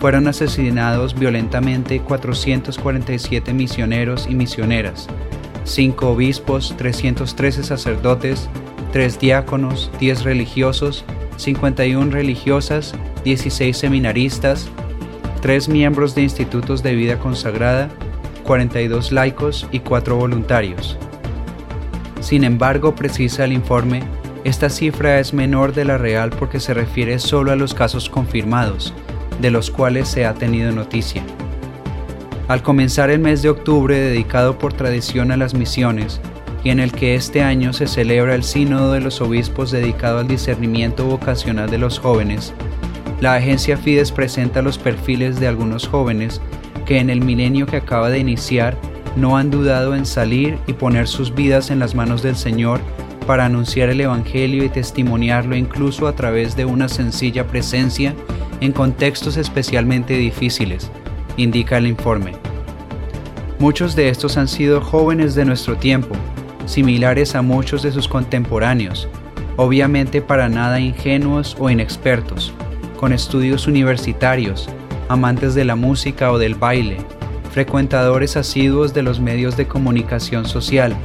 fueron 0.00 0.26
asesinados 0.26 1.16
violentamente 1.16 2.00
447 2.00 3.52
misioneros 3.52 4.26
y 4.28 4.34
misioneras, 4.34 5.06
5 5.64 6.08
obispos, 6.08 6.74
313 6.76 7.62
sacerdotes, 7.62 8.48
3 8.92 9.18
diáconos, 9.18 9.90
10 9.98 10.24
religiosos, 10.24 11.04
51 11.36 12.10
religiosas, 12.10 12.94
16 13.24 13.76
seminaristas, 13.76 14.68
3 15.40 15.68
miembros 15.70 16.14
de 16.14 16.22
institutos 16.22 16.82
de 16.82 16.94
vida 16.94 17.18
consagrada, 17.18 17.88
42 18.44 19.10
laicos 19.10 19.66
y 19.72 19.80
4 19.80 20.16
voluntarios. 20.16 20.98
Sin 22.20 22.44
embargo, 22.44 22.94
precisa 22.94 23.44
el 23.44 23.52
informe, 23.52 24.02
esta 24.44 24.68
cifra 24.68 25.20
es 25.20 25.32
menor 25.32 25.72
de 25.72 25.84
la 25.84 25.98
real 25.98 26.30
porque 26.30 26.60
se 26.60 26.74
refiere 26.74 27.18
solo 27.18 27.50
a 27.50 27.56
los 27.56 27.74
casos 27.74 28.10
confirmados, 28.10 28.92
de 29.40 29.50
los 29.50 29.70
cuales 29.70 30.08
se 30.08 30.26
ha 30.26 30.34
tenido 30.34 30.70
noticia. 30.70 31.22
Al 32.48 32.62
comenzar 32.62 33.10
el 33.10 33.20
mes 33.20 33.40
de 33.40 33.48
octubre 33.48 33.96
dedicado 33.96 34.58
por 34.58 34.72
tradición 34.72 35.32
a 35.32 35.36
las 35.36 35.54
misiones, 35.54 36.20
y 36.64 36.70
en 36.70 36.80
el 36.80 36.92
que 36.92 37.14
este 37.14 37.42
año 37.42 37.72
se 37.72 37.86
celebra 37.86 38.34
el 38.34 38.44
Sínodo 38.44 38.92
de 38.92 39.00
los 39.00 39.20
Obispos 39.20 39.70
dedicado 39.70 40.18
al 40.18 40.28
discernimiento 40.28 41.04
vocacional 41.06 41.70
de 41.70 41.78
los 41.78 41.98
jóvenes, 41.98 42.54
la 43.20 43.34
agencia 43.34 43.76
Fides 43.76 44.12
presenta 44.12 44.62
los 44.62 44.78
perfiles 44.78 45.38
de 45.38 45.48
algunos 45.48 45.86
jóvenes 45.86 46.40
que 46.86 46.98
en 46.98 47.10
el 47.10 47.20
milenio 47.20 47.66
que 47.66 47.76
acaba 47.76 48.10
de 48.10 48.18
iniciar 48.18 48.76
no 49.16 49.36
han 49.36 49.50
dudado 49.50 49.94
en 49.94 50.06
salir 50.06 50.58
y 50.66 50.72
poner 50.72 51.06
sus 51.06 51.34
vidas 51.34 51.70
en 51.70 51.78
las 51.78 51.94
manos 51.94 52.22
del 52.22 52.36
Señor 52.36 52.80
para 53.26 53.44
anunciar 53.44 53.88
el 53.90 54.00
Evangelio 54.00 54.64
y 54.64 54.68
testimoniarlo 54.68 55.54
incluso 55.54 56.06
a 56.08 56.14
través 56.14 56.56
de 56.56 56.64
una 56.64 56.88
sencilla 56.88 57.46
presencia 57.46 58.14
en 58.60 58.72
contextos 58.72 59.36
especialmente 59.36 60.14
difíciles, 60.14 60.90
indica 61.36 61.78
el 61.78 61.86
informe. 61.86 62.32
Muchos 63.58 63.94
de 63.94 64.08
estos 64.08 64.36
han 64.36 64.48
sido 64.48 64.80
jóvenes 64.80 65.34
de 65.34 65.44
nuestro 65.44 65.76
tiempo, 65.76 66.16
similares 66.66 67.34
a 67.34 67.42
muchos 67.42 67.82
de 67.82 67.92
sus 67.92 68.08
contemporáneos, 68.08 69.08
obviamente 69.56 70.22
para 70.22 70.48
nada 70.48 70.80
ingenuos 70.80 71.56
o 71.58 71.70
inexpertos, 71.70 72.52
con 72.96 73.12
estudios 73.12 73.66
universitarios, 73.66 74.68
amantes 75.08 75.54
de 75.54 75.64
la 75.64 75.76
música 75.76 76.32
o 76.32 76.38
del 76.38 76.54
baile, 76.54 76.98
frecuentadores 77.50 78.36
asiduos 78.36 78.94
de 78.94 79.02
los 79.02 79.20
medios 79.20 79.56
de 79.56 79.66
comunicación 79.66 80.46
social, 80.46 80.96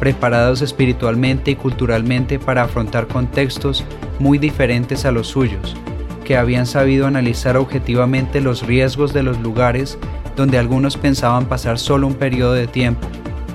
preparados 0.00 0.62
espiritualmente 0.62 1.52
y 1.52 1.56
culturalmente 1.56 2.38
para 2.38 2.64
afrontar 2.64 3.06
contextos 3.06 3.84
muy 4.18 4.38
diferentes 4.38 5.04
a 5.04 5.12
los 5.12 5.28
suyos, 5.28 5.76
que 6.24 6.36
habían 6.36 6.66
sabido 6.66 7.06
analizar 7.06 7.56
objetivamente 7.56 8.40
los 8.40 8.66
riesgos 8.66 9.12
de 9.12 9.22
los 9.22 9.38
lugares 9.40 9.98
donde 10.36 10.58
algunos 10.58 10.96
pensaban 10.96 11.46
pasar 11.46 11.78
solo 11.78 12.06
un 12.06 12.14
periodo 12.14 12.54
de 12.54 12.66
tiempo, 12.66 13.06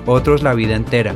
otros 0.06 0.42
la 0.42 0.54
vida 0.54 0.74
entera. 0.74 1.14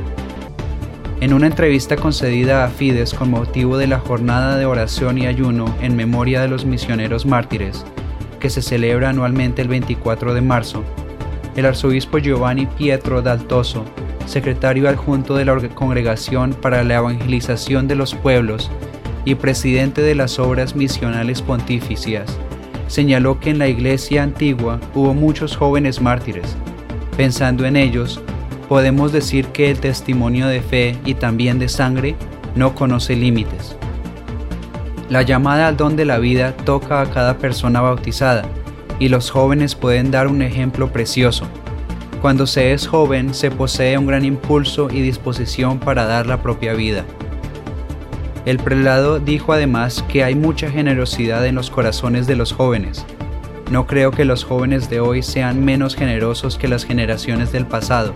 En 1.23 1.31
una 1.31 1.47
entrevista 1.47 1.95
concedida 1.95 2.65
a 2.65 2.67
Fides 2.67 3.13
con 3.13 3.31
motivo 3.31 3.77
de 3.77 3.87
la 3.87 3.97
jornada 3.97 4.57
de 4.57 4.65
oración 4.65 5.17
y 5.17 5.25
ayuno 5.25 5.73
en 5.79 5.95
memoria 5.95 6.41
de 6.41 6.49
los 6.49 6.65
misioneros 6.65 7.25
mártires, 7.25 7.85
que 8.41 8.49
se 8.49 8.61
celebra 8.61 9.07
anualmente 9.07 9.61
el 9.61 9.69
24 9.69 10.33
de 10.33 10.41
marzo, 10.41 10.83
el 11.55 11.65
arzobispo 11.65 12.17
Giovanni 12.17 12.65
Pietro 12.65 13.21
Daltoso, 13.21 13.85
secretario 14.25 14.89
adjunto 14.89 15.37
de 15.37 15.45
la 15.45 15.57
Congregación 15.69 16.55
para 16.55 16.83
la 16.83 16.95
Evangelización 16.95 17.87
de 17.87 17.95
los 17.95 18.15
Pueblos 18.15 18.69
y 19.23 19.35
presidente 19.35 20.01
de 20.01 20.15
las 20.15 20.39
obras 20.39 20.75
misionales 20.75 21.41
pontificias, 21.41 22.37
señaló 22.87 23.39
que 23.39 23.49
en 23.49 23.59
la 23.59 23.69
iglesia 23.69 24.23
antigua 24.23 24.81
hubo 24.93 25.13
muchos 25.13 25.55
jóvenes 25.55 26.01
mártires. 26.01 26.57
Pensando 27.15 27.65
en 27.65 27.77
ellos, 27.77 28.21
podemos 28.73 29.11
decir 29.11 29.49
que 29.49 29.69
el 29.69 29.77
testimonio 29.77 30.47
de 30.47 30.59
fe 30.59 30.97
y 31.05 31.13
también 31.13 31.59
de 31.59 31.69
sangre 31.69 32.15
no 32.55 32.73
conoce 32.73 33.15
límites. 33.15 33.77
La 35.09 35.21
llamada 35.21 35.67
al 35.67 35.77
don 35.77 35.95
de 35.95 36.05
la 36.05 36.17
vida 36.17 36.53
toca 36.53 36.99
a 36.99 37.05
cada 37.05 37.37
persona 37.37 37.81
bautizada 37.81 38.45
y 38.97 39.09
los 39.09 39.29
jóvenes 39.29 39.75
pueden 39.75 40.09
dar 40.09 40.27
un 40.27 40.41
ejemplo 40.41 40.91
precioso. 40.91 41.45
Cuando 42.19 42.47
se 42.47 42.73
es 42.73 42.87
joven 42.87 43.35
se 43.35 43.51
posee 43.51 43.95
un 43.95 44.07
gran 44.07 44.25
impulso 44.25 44.87
y 44.89 45.01
disposición 45.01 45.77
para 45.77 46.07
dar 46.07 46.25
la 46.25 46.41
propia 46.41 46.73
vida. 46.73 47.05
El 48.47 48.57
prelado 48.57 49.19
dijo 49.19 49.53
además 49.53 50.03
que 50.07 50.23
hay 50.23 50.33
mucha 50.33 50.71
generosidad 50.71 51.45
en 51.45 51.53
los 51.53 51.69
corazones 51.69 52.25
de 52.25 52.37
los 52.37 52.51
jóvenes. 52.51 53.05
No 53.69 53.85
creo 53.85 54.09
que 54.09 54.25
los 54.25 54.43
jóvenes 54.43 54.89
de 54.89 54.99
hoy 54.99 55.21
sean 55.21 55.63
menos 55.63 55.95
generosos 55.95 56.57
que 56.57 56.67
las 56.67 56.85
generaciones 56.85 57.51
del 57.51 57.67
pasado. 57.67 58.15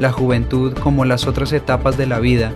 La 0.00 0.10
juventud, 0.10 0.72
como 0.72 1.04
las 1.04 1.26
otras 1.26 1.52
etapas 1.52 1.98
de 1.98 2.06
la 2.06 2.20
vida, 2.20 2.54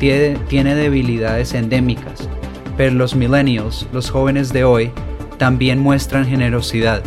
tiene, 0.00 0.74
debilidades 0.74 1.54
endémicas, 1.54 2.28
pero 2.76 2.92
los 2.92 3.14
millennials, 3.14 3.86
los 3.92 4.10
jóvenes 4.10 4.52
de 4.52 4.64
hoy, 4.64 4.90
también 5.38 5.78
muestran 5.78 6.26
generosidad. 6.26 7.04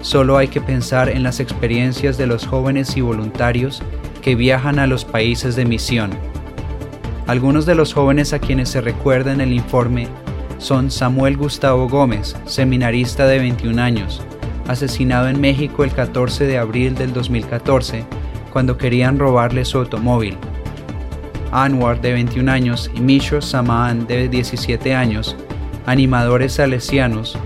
Solo 0.00 0.38
hay 0.38 0.48
que 0.48 0.62
pensar 0.62 1.10
en 1.10 1.22
las 1.22 1.38
experiencias 1.38 2.16
de 2.16 2.26
los 2.26 2.46
jóvenes 2.46 2.96
y 2.96 3.02
voluntarios 3.02 3.82
que 4.22 4.36
viajan 4.36 4.78
a 4.78 4.86
los 4.86 5.04
países 5.04 5.54
de 5.54 5.66
misión. 5.66 6.12
Algunos 7.26 7.66
de 7.66 7.74
los 7.74 7.92
jóvenes 7.92 8.32
a 8.32 8.38
quienes 8.38 8.70
se 8.70 8.80
recuerda 8.80 9.34
en 9.34 9.42
el 9.42 9.52
informe 9.52 10.08
son 10.56 10.90
Samuel 10.90 11.36
Gustavo 11.36 11.90
Gómez, 11.90 12.36
seminarista 12.46 13.26
de 13.26 13.38
21 13.38 13.82
años, 13.82 14.22
asesinado 14.66 15.28
en 15.28 15.42
México 15.42 15.84
el 15.84 15.92
14 15.92 16.46
de 16.46 16.56
abril 16.56 16.94
del 16.94 17.12
2014 17.12 18.06
cuando 18.50 18.76
querían 18.76 19.18
robarle 19.18 19.64
su 19.64 19.78
automóvil. 19.78 20.36
Anwar, 21.52 22.00
de 22.00 22.12
21 22.12 22.50
años, 22.50 22.90
y 22.94 23.00
Misho 23.00 23.40
Samaan, 23.40 24.06
de 24.06 24.28
17 24.28 24.94
años, 24.94 25.36
animadores 25.86 26.54
salesianos, 26.54 27.36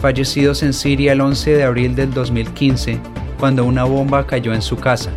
fallecidos 0.00 0.62
en 0.62 0.72
Siria 0.72 1.12
el 1.12 1.20
11 1.20 1.56
de 1.56 1.64
abril 1.64 1.94
del 1.94 2.12
2015, 2.12 2.98
cuando 3.38 3.64
una 3.64 3.84
bomba 3.84 4.26
cayó 4.26 4.52
en 4.52 4.62
su 4.62 4.76
casa. 4.76 5.10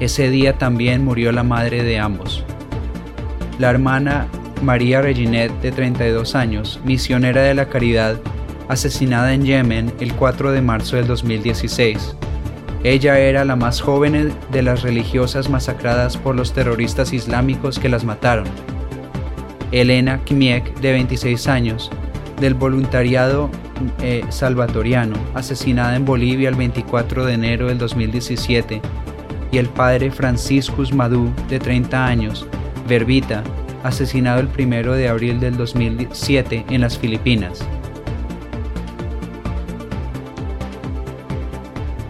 Ese 0.00 0.28
día 0.28 0.58
también 0.58 1.04
murió 1.04 1.32
la 1.32 1.42
madre 1.42 1.82
de 1.82 1.98
ambos. 1.98 2.44
La 3.58 3.70
hermana 3.70 4.26
María 4.62 5.00
Reginet, 5.00 5.52
de 5.60 5.70
32 5.70 6.34
años, 6.34 6.80
misionera 6.84 7.42
de 7.42 7.54
la 7.54 7.68
caridad, 7.68 8.20
asesinada 8.68 9.32
en 9.34 9.44
Yemen 9.44 9.92
el 10.00 10.14
4 10.14 10.52
de 10.52 10.62
marzo 10.62 10.96
del 10.96 11.06
2016. 11.06 12.16
Ella 12.84 13.18
era 13.18 13.46
la 13.46 13.56
más 13.56 13.80
joven 13.80 14.34
de 14.52 14.62
las 14.62 14.82
religiosas 14.82 15.48
masacradas 15.48 16.18
por 16.18 16.36
los 16.36 16.52
terroristas 16.52 17.14
islámicos 17.14 17.78
que 17.78 17.88
las 17.88 18.04
mataron. 18.04 18.44
Elena 19.72 20.20
Kmiek, 20.26 20.78
de 20.80 20.92
26 20.92 21.48
años, 21.48 21.90
del 22.38 22.52
voluntariado 22.52 23.48
eh, 24.02 24.22
salvatoriano, 24.28 25.16
asesinada 25.32 25.96
en 25.96 26.04
Bolivia 26.04 26.50
el 26.50 26.56
24 26.56 27.24
de 27.24 27.32
enero 27.32 27.68
del 27.68 27.78
2017, 27.78 28.82
y 29.50 29.56
el 29.56 29.70
padre 29.70 30.10
Franciscus 30.10 30.92
Madú, 30.92 31.32
de 31.48 31.58
30 31.58 32.04
años, 32.04 32.46
Verbita, 32.86 33.42
asesinado 33.82 34.40
el 34.40 34.48
1 34.58 34.92
de 34.92 35.08
abril 35.08 35.40
del 35.40 35.56
2007 35.56 36.66
en 36.68 36.82
las 36.82 36.98
Filipinas. 36.98 37.66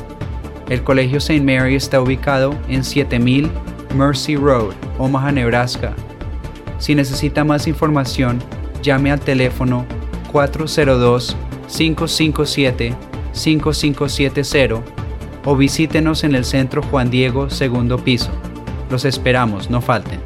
El 0.69 0.83
Colegio 0.83 1.17
St. 1.17 1.41
Mary 1.41 1.75
está 1.75 2.01
ubicado 2.01 2.55
en 2.69 2.83
7000 2.83 3.51
Mercy 3.93 4.37
Road, 4.37 4.73
Omaha, 4.97 5.33
Nebraska. 5.33 5.93
Si 6.79 6.95
necesita 6.95 7.43
más 7.43 7.67
información, 7.67 8.41
llame 8.81 9.11
al 9.11 9.19
teléfono 9.19 9.85
402 10.31 11.35
557 11.67 12.95
5570 13.33 15.00
o 15.45 15.55
visítenos 15.55 16.23
en 16.23 16.35
el 16.35 16.45
Centro 16.45 16.81
Juan 16.83 17.09
Diego, 17.09 17.49
segundo 17.49 17.97
piso. 17.97 18.29
Los 18.89 19.05
esperamos, 19.05 19.69
no 19.69 19.81
falten. 19.81 20.19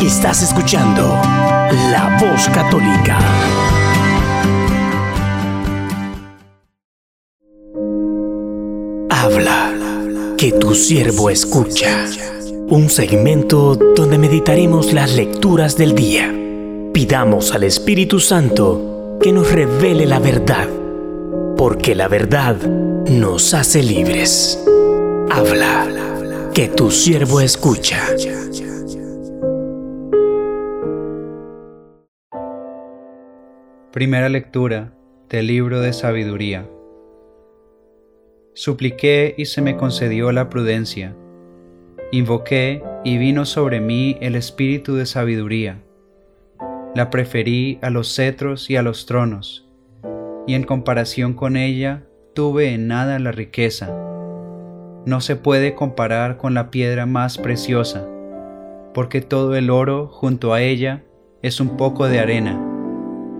Estás 0.00 0.42
escuchando 0.42 1.02
La 1.90 2.18
Voz 2.20 2.48
Católica. 2.48 3.18
Habla, 9.10 9.72
que 10.36 10.52
tu 10.52 10.74
siervo 10.74 11.30
escucha. 11.30 12.06
Un 12.68 12.88
segmento 12.88 13.76
donde 13.94 14.18
meditaremos 14.18 14.92
las 14.92 15.14
lecturas 15.14 15.76
del 15.76 15.94
día 15.94 16.39
Pidamos 16.92 17.54
al 17.54 17.62
Espíritu 17.62 18.18
Santo 18.18 19.16
que 19.22 19.32
nos 19.32 19.52
revele 19.52 20.06
la 20.06 20.18
verdad, 20.18 20.68
porque 21.56 21.94
la 21.94 22.08
verdad 22.08 22.56
nos 23.08 23.54
hace 23.54 23.80
libres. 23.80 24.62
Habla, 25.30 26.50
que 26.52 26.66
tu 26.66 26.90
siervo 26.90 27.40
escucha. 27.40 28.04
Primera 33.92 34.28
lectura 34.28 34.92
del 35.28 35.46
libro 35.46 35.80
de 35.80 35.92
sabiduría. 35.92 36.68
Supliqué 38.54 39.36
y 39.38 39.44
se 39.44 39.62
me 39.62 39.76
concedió 39.76 40.32
la 40.32 40.50
prudencia. 40.50 41.16
Invoqué 42.10 42.82
y 43.04 43.16
vino 43.16 43.44
sobre 43.44 43.80
mí 43.80 44.18
el 44.20 44.34
espíritu 44.34 44.96
de 44.96 45.06
sabiduría 45.06 45.84
la 46.94 47.08
preferí 47.10 47.78
a 47.82 47.90
los 47.90 48.14
cetros 48.14 48.68
y 48.68 48.76
a 48.76 48.82
los 48.82 49.06
tronos, 49.06 49.68
y 50.46 50.54
en 50.54 50.64
comparación 50.64 51.34
con 51.34 51.56
ella 51.56 52.04
tuve 52.34 52.74
en 52.74 52.88
nada 52.88 53.18
la 53.18 53.32
riqueza. 53.32 53.96
no 55.06 55.22
se 55.22 55.34
puede 55.34 55.74
comparar 55.74 56.36
con 56.36 56.52
la 56.52 56.70
piedra 56.70 57.06
más 57.06 57.38
preciosa, 57.38 58.06
porque 58.92 59.22
todo 59.22 59.56
el 59.56 59.70
oro 59.70 60.08
junto 60.08 60.52
a 60.52 60.60
ella 60.60 61.04
es 61.40 61.58
un 61.58 61.78
poco 61.78 62.06
de 62.06 62.18
arena, 62.18 62.60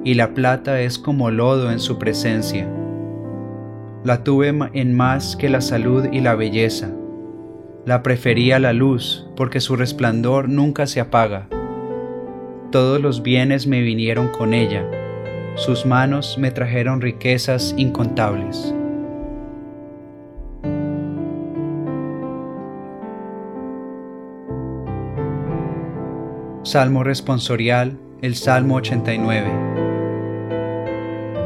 y 0.03 0.15
la 0.15 0.33
plata 0.33 0.81
es 0.81 0.99
como 0.99 1.31
lodo 1.31 1.71
en 1.71 1.79
su 1.79 1.99
presencia. 1.99 2.67
La 4.05 4.25
tuve 4.25 4.55
en 4.73 4.97
más 4.97 5.37
que 5.37 5.51
la 5.51 5.61
salud 5.61 6.07
y 6.11 6.21
la 6.21 6.35
belleza. 6.35 6.91
La 7.85 8.03
prefería 8.03 8.59
la 8.59 8.73
luz, 8.73 9.29
porque 9.37 9.61
su 9.61 9.77
resplandor 9.77 10.49
nunca 10.49 10.87
se 10.87 11.01
apaga. 11.01 11.49
Todos 12.71 13.01
los 13.01 13.25
bienes 13.25 13.67
me 13.67 13.81
vinieron 13.81 14.29
con 14.29 14.55
ella, 14.55 14.89
sus 15.57 15.85
manos 15.85 16.39
me 16.39 16.53
trajeron 16.53 17.01
riquezas 17.01 17.75
incontables. 17.77 18.73
Salmo 26.63 27.03
responsorial, 27.03 27.99
el 28.23 28.37
Salmo 28.37 28.77
89. 28.77 29.51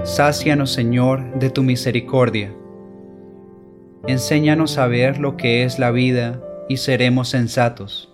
Sácianos, 0.05 0.73
Señor, 0.73 1.39
de 1.39 1.49
tu 1.49 1.63
misericordia. 1.63 2.53
Enséñanos 4.07 4.77
a 4.77 4.87
ver 4.89 5.19
lo 5.19 5.39
que 5.39 5.65
es 5.65 5.79
la 5.79 5.91
vida 5.91 6.43
y 6.69 6.77
seremos 6.77 7.31
sensatos. 7.31 8.13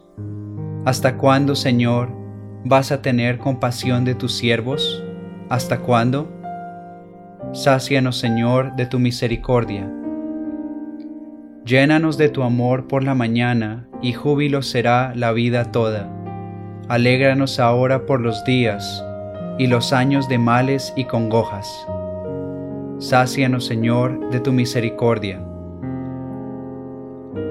¿Hasta 0.85 1.17
cuándo, 1.17 1.57
Señor, 1.57 2.20
vas 2.65 2.93
a 2.93 3.03
tener 3.03 3.39
compasión 3.39 4.05
de 4.05 4.15
tus 4.15 4.33
siervos? 4.33 5.03
¿Hasta 5.49 5.79
cuándo? 5.81 6.29
Sácianos, 7.53 8.19
Señor, 8.19 8.77
de 8.77 8.87
tu 8.87 8.99
misericordia. 8.99 9.91
Llénanos 11.65 12.17
de 12.19 12.29
tu 12.29 12.43
amor 12.43 12.89
por 12.89 13.05
la 13.05 13.15
mañana, 13.15 13.87
y 14.03 14.13
júbilo 14.13 14.63
será 14.63 15.13
la 15.15 15.33
vida 15.33 15.73
toda 15.73 16.21
alégranos 16.91 17.61
ahora 17.61 18.05
por 18.05 18.21
los 18.21 18.43
días 18.45 19.05
y 19.59 19.69
los 19.69 19.93
años 19.93 20.29
de 20.29 20.39
males 20.39 20.93
y 20.97 21.05
congojas. 21.05 21.87
Sácianos, 22.99 23.65
Señor, 23.67 24.29
de 24.31 24.41
tu 24.41 24.53
misericordia. 24.53 25.41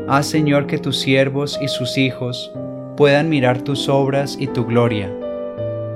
Haz, 0.09 0.25
Señor, 0.25 0.67
que 0.67 0.77
tus 0.77 0.99
siervos 0.99 1.57
y 1.61 1.69
sus 1.69 1.97
hijos 1.97 2.51
puedan 2.99 3.29
mirar 3.29 3.61
tus 3.61 3.87
obras 3.87 4.35
y 4.37 4.47
tu 4.47 4.65
gloria. 4.65 5.09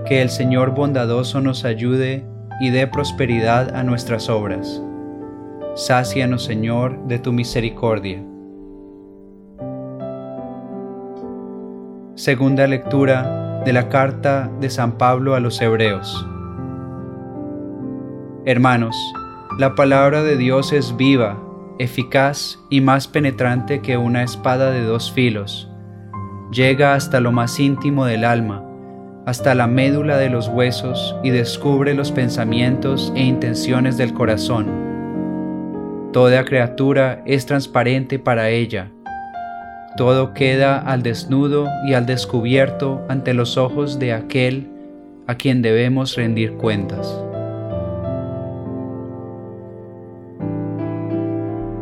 Que 0.05 0.21
el 0.21 0.29
Señor 0.29 0.73
bondadoso 0.73 1.41
nos 1.41 1.65
ayude 1.65 2.25
y 2.61 2.69
dé 2.69 2.87
prosperidad 2.87 3.75
a 3.75 3.83
nuestras 3.83 4.29
obras. 4.29 4.81
Sácianos, 5.75 6.45
Señor, 6.45 7.05
de 7.07 7.19
tu 7.19 7.33
misericordia. 7.33 8.23
Segunda 12.15 12.67
lectura 12.67 13.61
de 13.65 13.73
la 13.73 13.89
carta 13.89 14.49
de 14.61 14.69
San 14.69 14.97
Pablo 14.97 15.35
a 15.35 15.41
los 15.41 15.61
Hebreos. 15.61 16.25
Hermanos, 18.45 18.95
la 19.59 19.75
palabra 19.75 20.23
de 20.23 20.37
Dios 20.37 20.71
es 20.71 20.95
viva, 20.95 21.37
eficaz 21.79 22.59
y 22.69 22.79
más 22.79 23.09
penetrante 23.09 23.81
que 23.81 23.97
una 23.97 24.23
espada 24.23 24.71
de 24.71 24.83
dos 24.83 25.11
filos. 25.11 25.69
Llega 26.53 26.93
hasta 26.93 27.19
lo 27.19 27.31
más 27.31 27.59
íntimo 27.59 28.05
del 28.05 28.23
alma, 28.25 28.63
hasta 29.25 29.55
la 29.55 29.67
médula 29.67 30.17
de 30.17 30.29
los 30.29 30.47
huesos 30.47 31.15
y 31.23 31.31
descubre 31.31 31.93
los 31.93 32.11
pensamientos 32.11 33.11
e 33.15 33.23
intenciones 33.23 33.97
del 33.97 34.13
corazón. 34.13 34.67
Toda 36.11 36.45
criatura 36.45 37.23
es 37.25 37.45
transparente 37.45 38.19
para 38.19 38.49
ella 38.49 38.91
todo 39.95 40.33
queda 40.33 40.79
al 40.79 41.03
desnudo 41.03 41.67
y 41.85 41.93
al 41.93 42.07
descubierto 42.07 43.05
ante 43.09 43.35
los 43.35 43.57
ojos 43.57 43.99
de 43.99 44.13
aquel 44.13 44.67
a 45.27 45.35
quien 45.35 45.61
debemos 45.61 46.15
rendir 46.15 46.53
cuentas. 46.53 47.15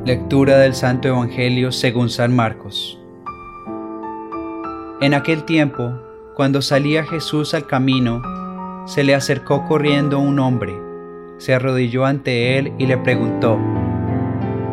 Lectura 0.05 0.57
del 0.57 0.73
Santo 0.73 1.07
Evangelio 1.07 1.71
según 1.71 2.09
San 2.09 2.35
Marcos. 2.35 3.00
En 5.01 5.15
aquel 5.15 5.45
tiempo, 5.45 5.93
cuando 6.35 6.61
salía 6.61 7.03
Jesús 7.03 7.55
al 7.55 7.65
camino, 7.65 8.21
se 8.85 9.03
le 9.03 9.15
acercó 9.15 9.65
corriendo 9.67 10.19
un 10.19 10.37
hombre, 10.37 10.79
se 11.39 11.55
arrodilló 11.55 12.05
ante 12.05 12.59
él 12.59 12.73
y 12.77 12.85
le 12.85 12.99
preguntó, 12.99 13.57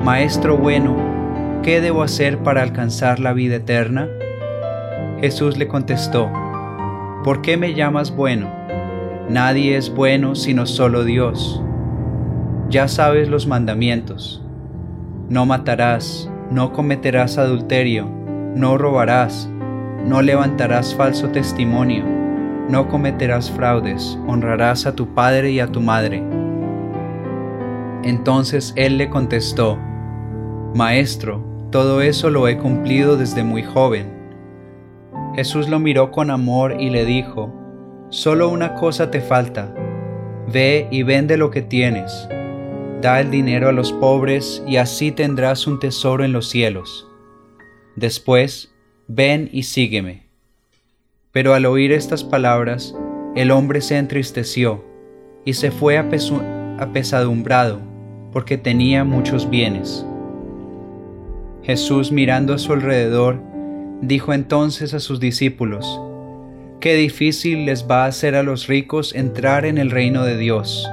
Maestro 0.05 0.59
bueno, 0.59 0.95
¿qué 1.63 1.81
debo 1.81 2.03
hacer 2.03 2.43
para 2.43 2.61
alcanzar 2.61 3.21
la 3.21 3.33
vida 3.33 3.57
eterna? 3.57 4.07
Jesús 5.23 5.57
le 5.57 5.67
contestó, 5.67 6.31
¿por 7.25 7.41
qué 7.41 7.57
me 7.57 7.73
llamas 7.73 8.15
bueno? 8.15 8.53
Nadie 9.31 9.79
es 9.79 9.89
bueno 9.89 10.35
sino 10.35 10.67
solo 10.67 11.05
Dios. 11.05 11.63
Ya 12.69 12.87
sabes 12.89 13.31
los 13.31 13.47
mandamientos. 13.47 14.43
No 15.31 15.47
matarás, 15.47 16.31
no 16.51 16.75
cometerás 16.75 17.39
adulterio, 17.39 18.11
no 18.55 18.77
robarás, 18.77 19.51
no 20.05 20.23
levantarás 20.23 20.95
falso 20.95 21.29
testimonio, 21.31 22.05
no 22.69 22.89
cometerás 22.89 23.51
fraudes, 23.51 24.19
honrarás 24.27 24.87
a 24.87 24.95
tu 24.95 25.15
padre 25.15 25.51
y 25.51 25.61
a 25.61 25.67
tu 25.67 25.81
madre. 25.81 26.23
Entonces 28.03 28.73
él 28.77 28.99
le 28.99 29.11
contestó, 29.11 29.79
Maestro, 30.75 31.45
todo 31.71 32.03
eso 32.03 32.31
lo 32.31 32.49
he 32.49 32.59
cumplido 32.59 33.17
desde 33.17 33.43
muy 33.43 33.63
joven. 33.63 34.19
Jesús 35.35 35.69
lo 35.69 35.79
miró 35.79 36.11
con 36.11 36.31
amor 36.31 36.81
y 36.81 36.91
le 36.91 37.05
dijo, 37.05 37.55
Solo 38.11 38.49
una 38.49 38.75
cosa 38.75 39.11
te 39.11 39.21
falta. 39.21 39.75
Ve 40.51 40.89
y 40.91 41.03
vende 41.03 41.37
lo 41.37 41.51
que 41.51 41.61
tienes. 41.61 42.27
Da 43.03 43.21
el 43.21 43.31
dinero 43.31 43.69
a 43.69 43.73
los 43.73 43.93
pobres 43.93 44.63
y 44.67 44.79
así 44.79 45.13
tendrás 45.13 45.67
un 45.67 45.79
tesoro 45.79 46.25
en 46.25 46.33
los 46.33 46.49
cielos. 46.49 47.07
Después, 47.97 48.75
ven 49.09 49.49
y 49.53 49.63
sígueme. 49.63 50.29
Pero 51.33 51.55
al 51.55 51.65
oír 51.65 51.93
estas 51.93 52.23
palabras, 52.23 52.95
el 53.35 53.51
hombre 53.51 53.81
se 53.81 53.97
entristeció 53.97 54.85
y 55.45 55.55
se 55.55 55.71
fue 55.71 55.97
apesadumbrado 55.99 57.81
porque 58.33 58.59
tenía 58.59 59.05
muchos 59.05 59.49
bienes. 59.49 60.05
Jesús 61.63 62.13
mirando 62.13 62.53
a 62.53 62.59
su 62.59 62.75
alrededor, 62.75 63.41
dijo 64.03 64.35
entonces 64.35 64.93
a 64.93 65.01
sus 65.01 65.21
discípulos, 65.21 66.01
Qué 66.81 66.95
difícil 66.95 67.65
les 67.65 67.91
va 67.91 68.05
a 68.05 68.09
hacer 68.09 68.37
a 68.37 68.43
los 68.43 68.69
ricos 68.69 69.15
entrar 69.15 69.65
en 69.65 69.79
el 69.79 69.91
reino 69.91 70.25
de 70.25 70.37
Dios. 70.37 70.87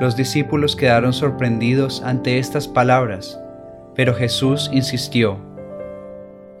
Los 0.00 0.16
discípulos 0.16 0.76
quedaron 0.76 1.12
sorprendidos 1.12 2.02
ante 2.04 2.38
estas 2.38 2.68
palabras, 2.68 3.38
pero 3.94 4.14
Jesús 4.14 4.70
insistió, 4.72 5.49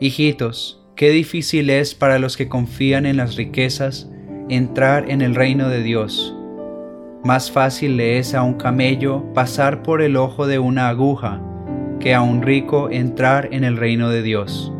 Hijitos, 0.00 0.82
qué 0.96 1.10
difícil 1.10 1.68
es 1.68 1.94
para 1.94 2.18
los 2.18 2.36
que 2.38 2.48
confían 2.48 3.04
en 3.04 3.18
las 3.18 3.36
riquezas 3.36 4.10
entrar 4.48 5.10
en 5.10 5.20
el 5.20 5.34
reino 5.34 5.68
de 5.68 5.82
Dios. 5.82 6.34
Más 7.22 7.50
fácil 7.50 7.98
le 7.98 8.18
es 8.18 8.34
a 8.34 8.42
un 8.42 8.54
camello 8.54 9.24
pasar 9.34 9.82
por 9.82 10.00
el 10.00 10.16
ojo 10.16 10.46
de 10.46 10.58
una 10.58 10.88
aguja 10.88 11.42
que 12.00 12.14
a 12.14 12.22
un 12.22 12.40
rico 12.40 12.88
entrar 12.90 13.50
en 13.52 13.62
el 13.62 13.76
reino 13.76 14.08
de 14.08 14.22
Dios. 14.22 14.72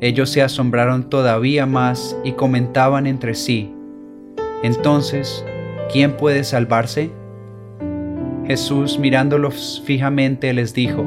Ellos 0.00 0.30
se 0.30 0.40
asombraron 0.40 1.10
todavía 1.10 1.66
más 1.66 2.16
y 2.24 2.32
comentaban 2.32 3.06
entre 3.06 3.34
sí, 3.34 3.74
entonces, 4.62 5.44
¿quién 5.90 6.16
puede 6.16 6.44
salvarse? 6.44 7.10
Jesús 8.46 8.98
mirándolos 8.98 9.82
fijamente 9.86 10.52
les 10.52 10.74
dijo, 10.74 11.06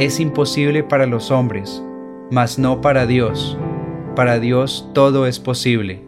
es 0.00 0.18
imposible 0.18 0.82
para 0.82 1.04
los 1.04 1.30
hombres, 1.30 1.84
mas 2.30 2.58
no 2.58 2.80
para 2.80 3.04
Dios. 3.04 3.58
Para 4.16 4.38
Dios 4.38 4.88
todo 4.94 5.26
es 5.26 5.38
posible. 5.38 6.02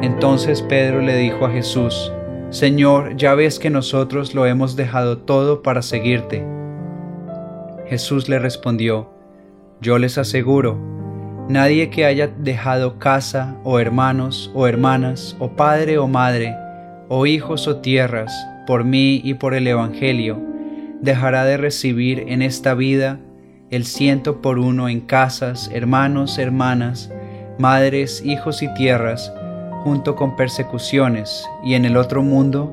Entonces 0.00 0.62
Pedro 0.62 1.00
le 1.00 1.16
dijo 1.16 1.44
a 1.44 1.50
Jesús, 1.50 2.12
Señor, 2.50 3.16
ya 3.16 3.34
ves 3.34 3.58
que 3.58 3.68
nosotros 3.68 4.32
lo 4.32 4.46
hemos 4.46 4.76
dejado 4.76 5.18
todo 5.18 5.62
para 5.62 5.82
seguirte. 5.82 6.46
Jesús 7.88 8.28
le 8.28 8.38
respondió, 8.38 9.10
Yo 9.80 9.98
les 9.98 10.16
aseguro, 10.16 10.78
nadie 11.48 11.90
que 11.90 12.04
haya 12.04 12.28
dejado 12.28 13.00
casa 13.00 13.56
o 13.64 13.80
hermanos 13.80 14.52
o 14.54 14.68
hermanas 14.68 15.34
o 15.40 15.48
padre 15.48 15.98
o 15.98 16.06
madre 16.06 16.54
o 17.08 17.26
hijos 17.26 17.66
o 17.66 17.78
tierras 17.78 18.32
por 18.68 18.84
mí 18.84 19.20
y 19.24 19.34
por 19.34 19.52
el 19.54 19.66
Evangelio, 19.66 20.49
dejará 21.00 21.44
de 21.44 21.56
recibir 21.56 22.24
en 22.28 22.42
esta 22.42 22.74
vida 22.74 23.18
el 23.70 23.84
ciento 23.84 24.42
por 24.42 24.58
uno 24.58 24.88
en 24.88 25.00
casas, 25.00 25.70
hermanos, 25.72 26.38
hermanas, 26.38 27.10
madres, 27.58 28.22
hijos 28.24 28.62
y 28.62 28.74
tierras, 28.74 29.32
junto 29.84 30.16
con 30.16 30.36
persecuciones 30.36 31.48
y 31.64 31.74
en 31.74 31.84
el 31.84 31.96
otro 31.96 32.22
mundo 32.22 32.70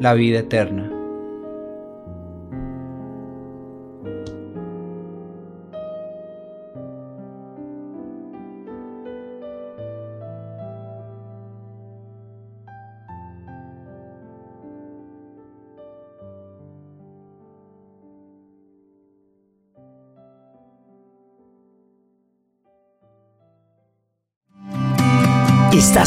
la 0.00 0.14
vida 0.14 0.40
eterna. 0.40 0.97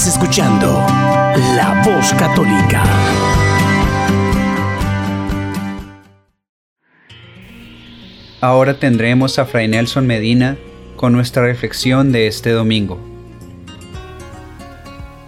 Estás 0.02 0.16
escuchando 0.16 0.68
La 1.56 1.84
Voz 1.86 2.12
Católica. 2.14 2.84
Ahora 8.42 8.80
tendremos 8.80 9.38
a 9.38 9.46
Fray 9.46 9.68
Nelson 9.68 10.08
Medina 10.08 10.58
con 10.96 11.14
nuestra 11.14 11.44
reflexión 11.44 12.12
de 12.12 12.26
este 12.26 12.50
domingo. 12.50 12.98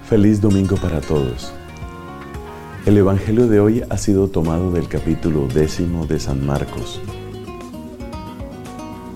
Feliz 0.10 0.42
domingo 0.42 0.76
para 0.78 1.02
todos. 1.02 1.54
El 2.88 2.98
Evangelio 2.98 3.46
de 3.46 3.60
hoy 3.60 3.84
ha 3.88 3.98
sido 4.00 4.28
tomado 4.28 4.72
del 4.72 4.88
capítulo 4.88 5.48
décimo 5.54 6.08
de 6.08 6.20
San 6.20 6.44
Marcos. 6.44 7.00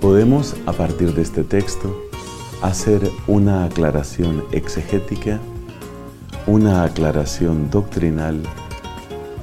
Podemos, 0.01 0.55
a 0.67 0.73
partir 0.73 1.15
de 1.15 1.23
este 1.23 1.43
texto, 1.43 2.06
hacer 2.61 3.11
una 3.27 3.65
aclaración 3.65 4.43
exegética, 4.51 5.39
una 6.47 6.83
aclaración 6.83 7.69
doctrinal 7.69 8.41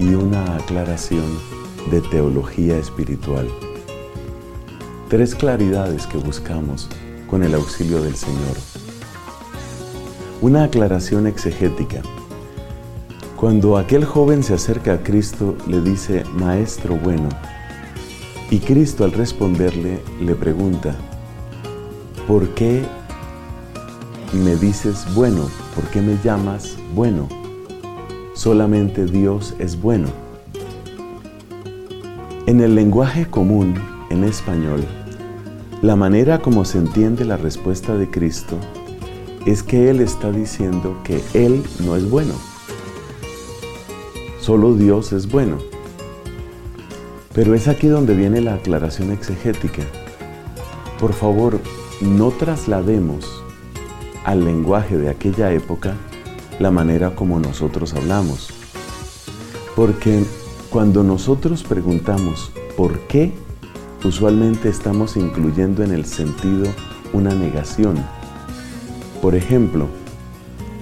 y 0.00 0.14
una 0.14 0.56
aclaración 0.56 1.24
de 1.90 2.00
teología 2.00 2.76
espiritual. 2.76 3.48
Tres 5.08 5.34
claridades 5.34 6.06
que 6.06 6.18
buscamos 6.18 6.88
con 7.28 7.44
el 7.44 7.54
auxilio 7.54 8.02
del 8.02 8.16
Señor. 8.16 8.56
Una 10.40 10.64
aclaración 10.64 11.26
exegética. 11.26 12.02
Cuando 13.36 13.76
aquel 13.76 14.04
joven 14.04 14.42
se 14.42 14.54
acerca 14.54 14.94
a 14.94 15.02
Cristo, 15.02 15.56
le 15.68 15.80
dice, 15.80 16.24
Maestro 16.34 16.96
bueno, 16.96 17.28
y 18.50 18.58
Cristo 18.58 19.04
al 19.04 19.12
responderle 19.12 20.02
le 20.20 20.34
pregunta, 20.34 20.94
¿por 22.26 22.48
qué 22.50 22.82
me 24.34 24.56
dices 24.56 25.06
bueno? 25.14 25.48
¿Por 25.74 25.84
qué 25.90 26.00
me 26.00 26.18
llamas 26.22 26.76
bueno? 26.94 27.28
Solamente 28.34 29.06
Dios 29.06 29.54
es 29.58 29.80
bueno. 29.80 30.08
En 32.46 32.60
el 32.60 32.74
lenguaje 32.74 33.26
común, 33.26 33.74
en 34.10 34.24
español, 34.24 34.84
la 35.82 35.96
manera 35.96 36.40
como 36.40 36.64
se 36.64 36.78
entiende 36.78 37.24
la 37.24 37.36
respuesta 37.36 37.96
de 37.96 38.10
Cristo 38.10 38.58
es 39.46 39.62
que 39.62 39.90
Él 39.90 40.00
está 40.00 40.32
diciendo 40.32 40.96
que 41.04 41.22
Él 41.34 41.62
no 41.80 41.94
es 41.94 42.08
bueno. 42.08 42.34
Solo 44.40 44.74
Dios 44.74 45.12
es 45.12 45.30
bueno. 45.30 45.58
Pero 47.34 47.54
es 47.54 47.68
aquí 47.68 47.86
donde 47.86 48.14
viene 48.14 48.40
la 48.40 48.54
aclaración 48.54 49.12
exegética. 49.12 49.82
Por 50.98 51.12
favor, 51.12 51.60
no 52.00 52.30
traslademos 52.30 53.43
al 54.24 54.44
lenguaje 54.44 54.96
de 54.96 55.10
aquella 55.10 55.52
época 55.52 55.94
la 56.58 56.70
manera 56.70 57.14
como 57.14 57.38
nosotros 57.38 57.94
hablamos. 57.94 58.50
Porque 59.76 60.24
cuando 60.70 61.02
nosotros 61.02 61.62
preguntamos 61.62 62.50
¿por 62.76 62.98
qué? 63.00 63.32
usualmente 64.04 64.68
estamos 64.68 65.16
incluyendo 65.16 65.82
en 65.82 65.92
el 65.92 66.04
sentido 66.04 66.66
una 67.12 67.34
negación. 67.34 67.96
Por 69.22 69.34
ejemplo, 69.34 69.88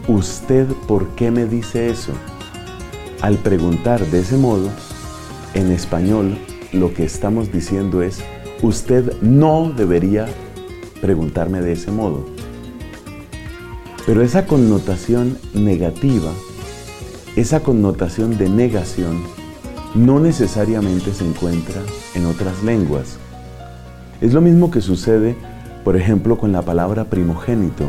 ¿usted 0.09 0.67
por 0.89 1.07
qué 1.11 1.31
me 1.31 1.47
dice 1.47 1.89
eso? 1.89 2.13
Al 3.21 3.37
preguntar 3.37 4.05
de 4.07 4.21
ese 4.21 4.37
modo, 4.37 4.71
en 5.55 5.71
español 5.71 6.37
lo 6.73 6.93
que 6.93 7.05
estamos 7.05 7.53
diciendo 7.53 8.03
es, 8.03 8.25
usted 8.63 9.21
no 9.21 9.73
debería 9.77 10.27
preguntarme 11.01 11.61
de 11.61 11.73
ese 11.73 11.93
modo. 11.93 12.27
Pero 14.07 14.23
esa 14.23 14.47
connotación 14.47 15.39
negativa, 15.55 16.31
esa 17.37 17.61
connotación 17.61 18.37
de 18.37 18.49
negación, 18.49 19.23
no 19.95 20.19
necesariamente 20.19 21.13
se 21.15 21.27
encuentra 21.27 21.81
en 22.15 22.27
otras 22.27 22.63
lenguas. 22.65 23.19
Es 24.21 24.33
lo 24.33 24.41
mismo 24.41 24.71
que 24.71 24.81
sucede, 24.81 25.37
por 25.85 25.97
ejemplo, 25.97 26.37
con 26.39 26.51
la 26.53 26.63
palabra 26.63 27.05
primogénito. 27.05 27.85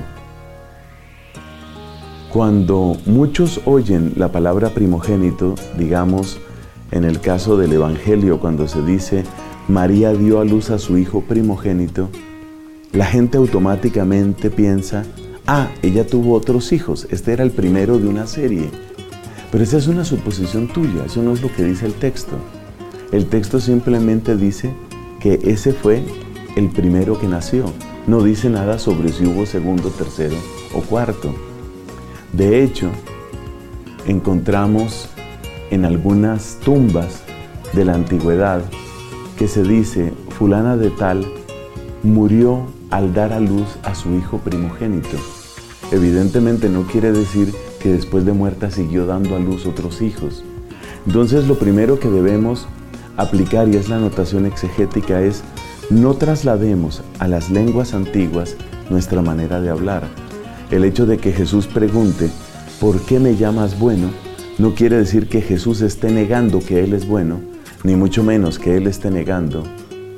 Cuando 2.32 2.98
muchos 3.06 3.62
oyen 3.66 4.14
la 4.16 4.32
palabra 4.32 4.70
primogénito, 4.70 5.56
digamos, 5.78 6.40
en 6.92 7.06
el 7.06 7.22
caso 7.22 7.58
del 7.58 7.74
Evangelio, 7.74 8.40
cuando 8.40 8.68
se 8.68 8.84
dice, 8.84 9.24
María 9.68 10.14
dio 10.14 10.40
a 10.40 10.46
luz 10.46 10.70
a 10.70 10.78
su 10.78 10.98
hijo 10.98 11.22
primogénito, 11.22 12.10
la 12.92 13.06
gente 13.06 13.38
automáticamente 13.38 14.50
piensa, 14.50 15.04
ah, 15.48 15.70
ella 15.82 16.06
tuvo 16.06 16.34
otros 16.34 16.72
hijos, 16.72 17.08
este 17.10 17.34
era 17.34 17.44
el 17.44 17.52
primero 17.52 18.00
de 18.00 18.08
una 18.08 18.28
serie. 18.28 18.70
Pero 19.52 19.64
esa 19.64 19.78
es 19.78 19.88
una 19.88 20.06
suposición 20.06 20.68
tuya, 20.68 21.06
eso 21.06 21.22
no 21.22 21.34
es 21.34 21.42
lo 21.42 21.54
que 21.54 21.64
dice 21.64 21.86
el 21.86 21.94
texto. 21.94 22.34
El 23.12 23.28
texto 23.28 23.60
simplemente 23.60 24.36
dice 24.36 24.74
que 25.20 25.40
ese 25.44 25.74
fue 25.74 26.04
el 26.56 26.70
primero 26.70 27.20
que 27.20 27.28
nació. 27.28 27.66
No 28.08 28.24
dice 28.24 28.50
nada 28.50 28.80
sobre 28.80 29.10
si 29.14 29.26
hubo 29.26 29.46
segundo, 29.46 29.90
tercero 29.90 30.36
o 30.74 30.82
cuarto. 30.82 31.34
De 32.34 32.64
hecho, 32.64 32.90
encontramos 34.08 35.10
en 35.70 35.86
algunas 35.86 36.58
tumbas 36.64 37.22
de 37.74 37.86
la 37.86 37.94
antigüedad 37.94 38.64
que 39.38 39.48
se 39.48 39.64
dice, 39.64 40.14
fulana 40.38 40.78
de 40.78 40.90
tal 40.90 41.26
murió 42.04 42.66
al 42.92 43.14
dar 43.14 43.34
a 43.34 43.40
luz 43.40 43.78
a 43.84 43.96
su 43.96 44.14
hijo 44.16 44.38
primogénito. 44.40 45.18
Evidentemente 45.94 46.70
no 46.70 46.88
quiere 46.88 47.12
decir 47.12 47.54
que 47.80 47.94
después 47.94 48.26
de 48.26 48.34
muerta 48.34 48.72
siguió 48.72 49.06
dando 49.06 49.36
a 49.36 49.40
luz 49.40 49.68
otros 49.68 50.02
hijos. 50.02 50.44
Entonces 51.06 51.48
lo 51.48 51.60
primero 51.60 52.00
que 52.00 52.10
debemos 52.10 52.68
aplicar, 53.16 53.70
y 53.70 53.76
es 53.76 53.90
la 53.90 54.00
notación 54.00 54.48
exegética, 54.48 55.22
es 55.22 55.44
no 55.92 56.16
traslademos 56.16 57.04
a 57.20 57.28
las 57.28 57.52
lenguas 57.52 57.94
antiguas 57.94 58.56
nuestra 58.90 59.22
manera 59.22 59.62
de 59.62 59.70
hablar. 59.70 60.08
El 60.72 60.84
hecho 60.84 61.06
de 61.06 61.20
que 61.20 61.32
Jesús 61.32 61.68
pregunte, 61.68 62.32
¿por 62.80 63.00
qué 63.02 63.20
me 63.20 63.36
llamas 63.36 63.78
bueno? 63.78 64.10
no 64.58 64.74
quiere 64.74 64.98
decir 64.98 65.30
que 65.30 65.42
Jesús 65.42 65.82
esté 65.82 66.12
negando 66.12 66.60
que 66.60 66.84
Él 66.84 66.94
es 66.94 67.08
bueno, 67.08 67.40
ni 67.84 67.96
mucho 67.96 68.24
menos 68.24 68.58
que 68.58 68.78
Él 68.78 68.88
esté 68.88 69.12
negando 69.12 69.64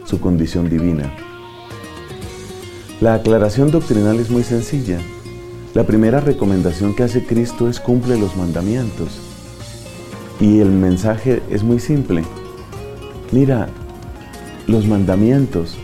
su 0.05 0.21
condición 0.21 0.69
divina. 0.69 1.13
La 3.01 3.15
aclaración 3.15 3.71
doctrinal 3.71 4.19
es 4.19 4.29
muy 4.29 4.43
sencilla. 4.43 4.99
La 5.75 5.83
primera 5.83 6.21
recomendación 6.21 6.95
que 6.95 7.03
hace 7.03 7.25
Cristo 7.25 7.67
es 7.67 7.81
cumple 7.81 8.17
los 8.17 8.37
mandamientos. 8.37 9.19
Y 10.39 10.59
el 10.59 10.69
mensaje 10.69 11.43
es 11.49 11.63
muy 11.63 11.81
simple. 11.81 12.23
Mira, 13.33 13.67
los 14.67 14.87
mandamientos, 14.87 15.75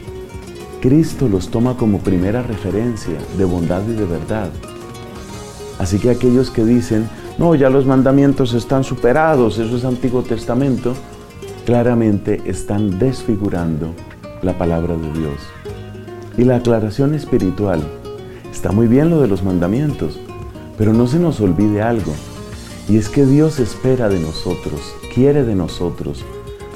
Cristo 0.79 1.27
los 1.27 1.49
toma 1.49 1.75
como 1.75 1.99
primera 1.99 2.41
referencia 2.41 3.17
de 3.37 3.43
bondad 3.43 3.81
y 3.85 3.91
de 3.91 4.05
verdad. 4.05 4.49
Así 5.77 5.99
que 5.99 6.11
aquellos 6.11 6.51
que 6.51 6.63
dicen, 6.63 7.09
no, 7.37 7.53
ya 7.55 7.69
los 7.69 7.85
mandamientos 7.85 8.53
están 8.53 8.85
superados, 8.85 9.57
eso 9.57 9.75
es 9.75 9.83
Antiguo 9.83 10.21
Testamento, 10.21 10.93
claramente 11.65 12.41
están 12.45 12.97
desfigurando 12.97 13.93
la 14.41 14.57
palabra 14.57 14.95
de 14.95 15.19
Dios. 15.19 15.41
Y 16.37 16.45
la 16.45 16.55
aclaración 16.55 17.13
espiritual, 17.13 17.81
está 18.51 18.71
muy 18.71 18.87
bien 18.87 19.09
lo 19.09 19.21
de 19.21 19.27
los 19.27 19.43
mandamientos, 19.43 20.19
pero 20.77 20.93
no 20.93 21.07
se 21.07 21.19
nos 21.19 21.39
olvide 21.39 21.81
algo, 21.81 22.13
y 22.89 22.97
es 22.97 23.09
que 23.09 23.25
Dios 23.25 23.59
espera 23.59 24.09
de 24.09 24.19
nosotros, 24.19 24.93
quiere 25.13 25.43
de 25.43 25.55
nosotros, 25.55 26.23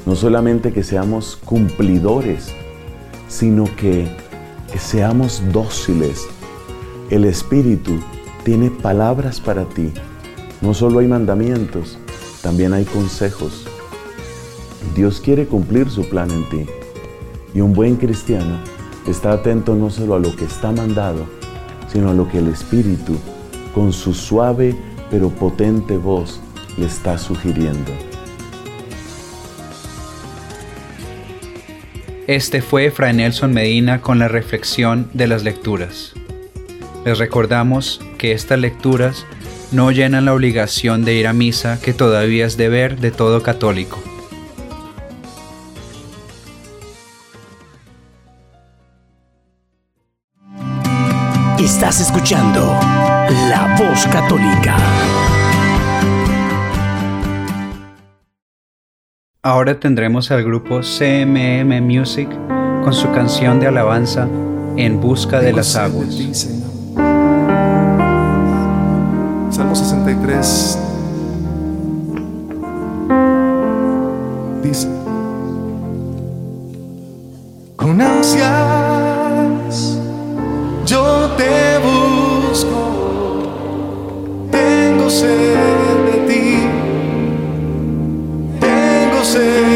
no 0.06 0.16
solamente 0.16 0.72
que 0.72 0.84
seamos 0.84 1.38
cumplidores, 1.44 2.54
sino 3.28 3.66
que, 3.76 4.08
seamos 4.78 5.42
dóciles. 5.54 6.28
El 7.10 7.24
Espíritu 7.24 7.94
tiene 8.44 8.70
palabras 8.70 9.40
para 9.40 9.64
ti 9.64 9.94
no 10.62 10.74
solo 10.74 11.00
hay 11.00 11.08
mandamientos, 11.08 11.98
también 12.42 12.74
hay 12.74 12.86
consejos. 12.86 13.68
Dios 14.96 15.22
quiere 15.22 15.46
cumplir 15.46 15.90
su 15.90 16.08
plan 16.10 16.32
en 16.32 16.50
ti. 16.50 16.66
Y 17.54 17.62
un 17.62 17.74
buen 17.74 17.98
cristiano 17.98 18.60
está 19.06 19.34
atento 19.34 19.76
no 19.76 19.90
solo 19.90 20.16
a 20.16 20.20
lo 20.20 20.36
que 20.36 20.46
está 20.46 20.72
mandado, 20.72 21.26
sino 21.96 22.10
a 22.10 22.14
lo 22.14 22.28
que 22.28 22.40
el 22.40 22.50
Espíritu, 22.50 23.18
con 23.74 23.94
su 23.94 24.14
suave 24.14 24.76
pero 25.10 25.30
potente 25.30 25.96
voz, 25.96 26.42
le 26.78 26.88
está 26.88 27.18
sugiriendo. 27.18 27.90
Este 32.28 32.62
fue 32.62 32.92
Fray 32.92 33.14
Nelson 33.14 33.54
Medina 33.54 34.02
con 34.02 34.20
la 34.20 34.28
reflexión 34.28 35.10
de 35.14 35.28
las 35.28 35.46
lecturas. 35.46 36.12
Les 37.06 37.18
recordamos 37.18 38.02
que 38.18 38.34
estas 38.34 38.60
lecturas 38.60 39.26
no 39.72 39.90
llenan 39.92 40.26
la 40.26 40.34
obligación 40.34 41.06
de 41.06 41.14
ir 41.14 41.28
a 41.28 41.34
misa 41.34 41.80
que 41.82 41.94
todavía 41.94 42.46
es 42.46 42.58
deber 42.58 43.00
de 43.00 43.12
todo 43.12 43.42
católico. 43.42 44.04
Estás 51.88 52.02
escuchando 52.02 52.80
La 53.48 53.76
Voz 53.78 54.08
Católica. 54.08 54.76
Ahora 59.44 59.80
tendremos 59.80 60.32
al 60.32 60.44
grupo 60.44 60.80
CMM 60.82 61.80
Music 61.84 62.28
con 62.84 62.92
su 62.92 63.12
canción 63.12 63.60
de 63.60 63.68
alabanza 63.68 64.28
En 64.78 65.00
busca 65.00 65.40
de 65.40 65.54
las 65.54 65.76
aguas. 65.76 66.16
Salmo 69.52 69.76
63 69.76 70.80
dice, 74.64 74.88
con 77.76 78.02
ansias 78.02 78.76
yo 78.80 78.85
te 81.38 81.80
busco, 81.80 82.82
tengo 84.52 85.10
sed 85.10 85.58
de 86.08 86.18
ti, 86.28 86.68
tengo 88.60 89.24
sed 89.24 89.75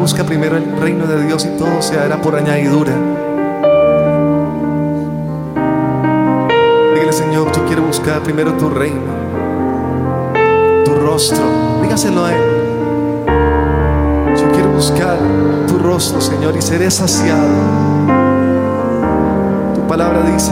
busca 0.00 0.24
primero 0.24 0.56
el 0.56 0.80
reino 0.80 1.06
de 1.06 1.26
Dios 1.26 1.44
y 1.44 1.58
todo 1.58 1.82
se 1.82 1.98
hará 1.98 2.20
por 2.20 2.34
añadidura. 2.34 3.19
Dígaselo 11.82 12.24
a 12.24 12.32
Él. 12.32 12.40
Yo 14.40 14.50
quiero 14.52 14.70
buscar 14.70 15.18
tu 15.68 15.76
rostro, 15.78 16.18
Señor, 16.18 16.56
y 16.56 16.62
seré 16.62 16.90
saciado. 16.90 17.46
Tu 19.74 19.86
palabra 19.86 20.22
dice, 20.22 20.50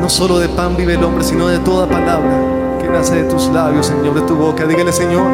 no 0.00 0.08
solo 0.08 0.38
de 0.38 0.48
pan 0.48 0.74
vive 0.74 0.94
el 0.94 1.04
hombre, 1.04 1.22
sino 1.22 1.48
de 1.48 1.58
toda 1.58 1.86
palabra 1.86 2.32
que 2.80 2.88
nace 2.88 3.16
de 3.16 3.24
tus 3.24 3.48
labios, 3.48 3.88
Señor, 3.88 4.14
de 4.14 4.22
tu 4.22 4.36
boca. 4.36 4.64
Dígale, 4.64 4.90
Señor, 4.90 5.26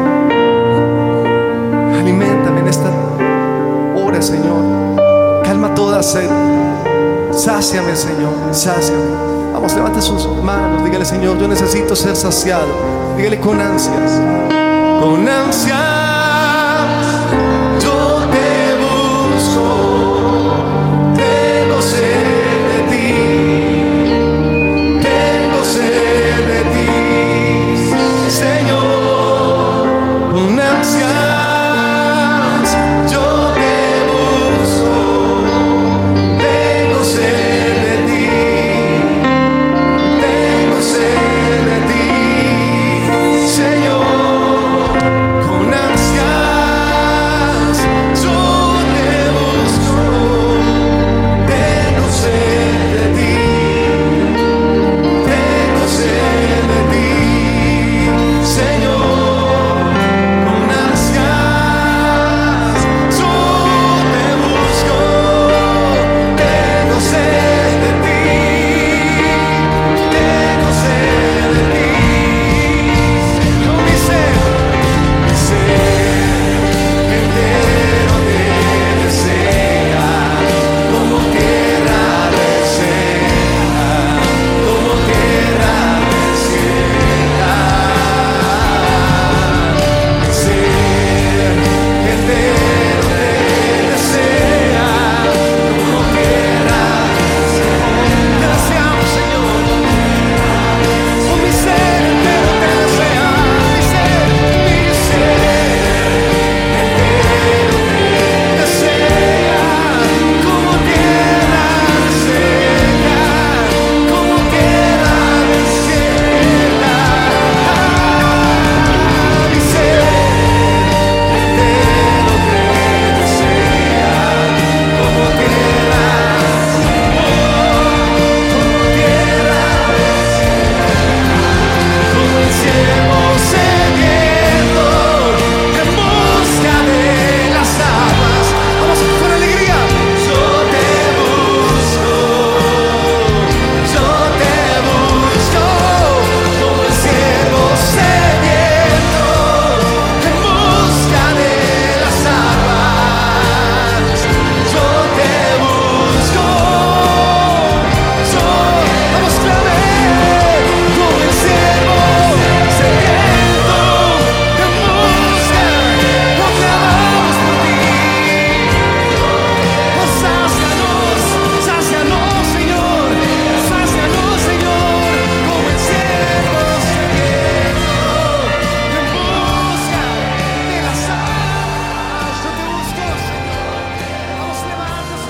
alimentame 1.97 2.59
en 2.59 2.67
esta 2.67 2.89
hora, 3.95 4.21
Señor. 4.21 4.97
Calma 5.45 5.73
toda 5.73 6.03
sed. 6.03 6.29
Sáciame, 7.31 7.95
Señor, 7.95 8.33
sáciame. 8.51 9.01
Vamos, 9.53 9.73
levante 9.75 10.01
sus 10.01 10.27
manos. 10.43 10.83
Dígale, 10.83 11.05
Señor, 11.05 11.37
yo 11.37 11.47
necesito 11.47 11.95
ser 11.95 12.17
saciado. 12.17 12.67
Dígale 13.15 13.39
con 13.39 13.61
ansias. 13.61 14.19
Con 15.03 15.27
ansias. 15.27 16.02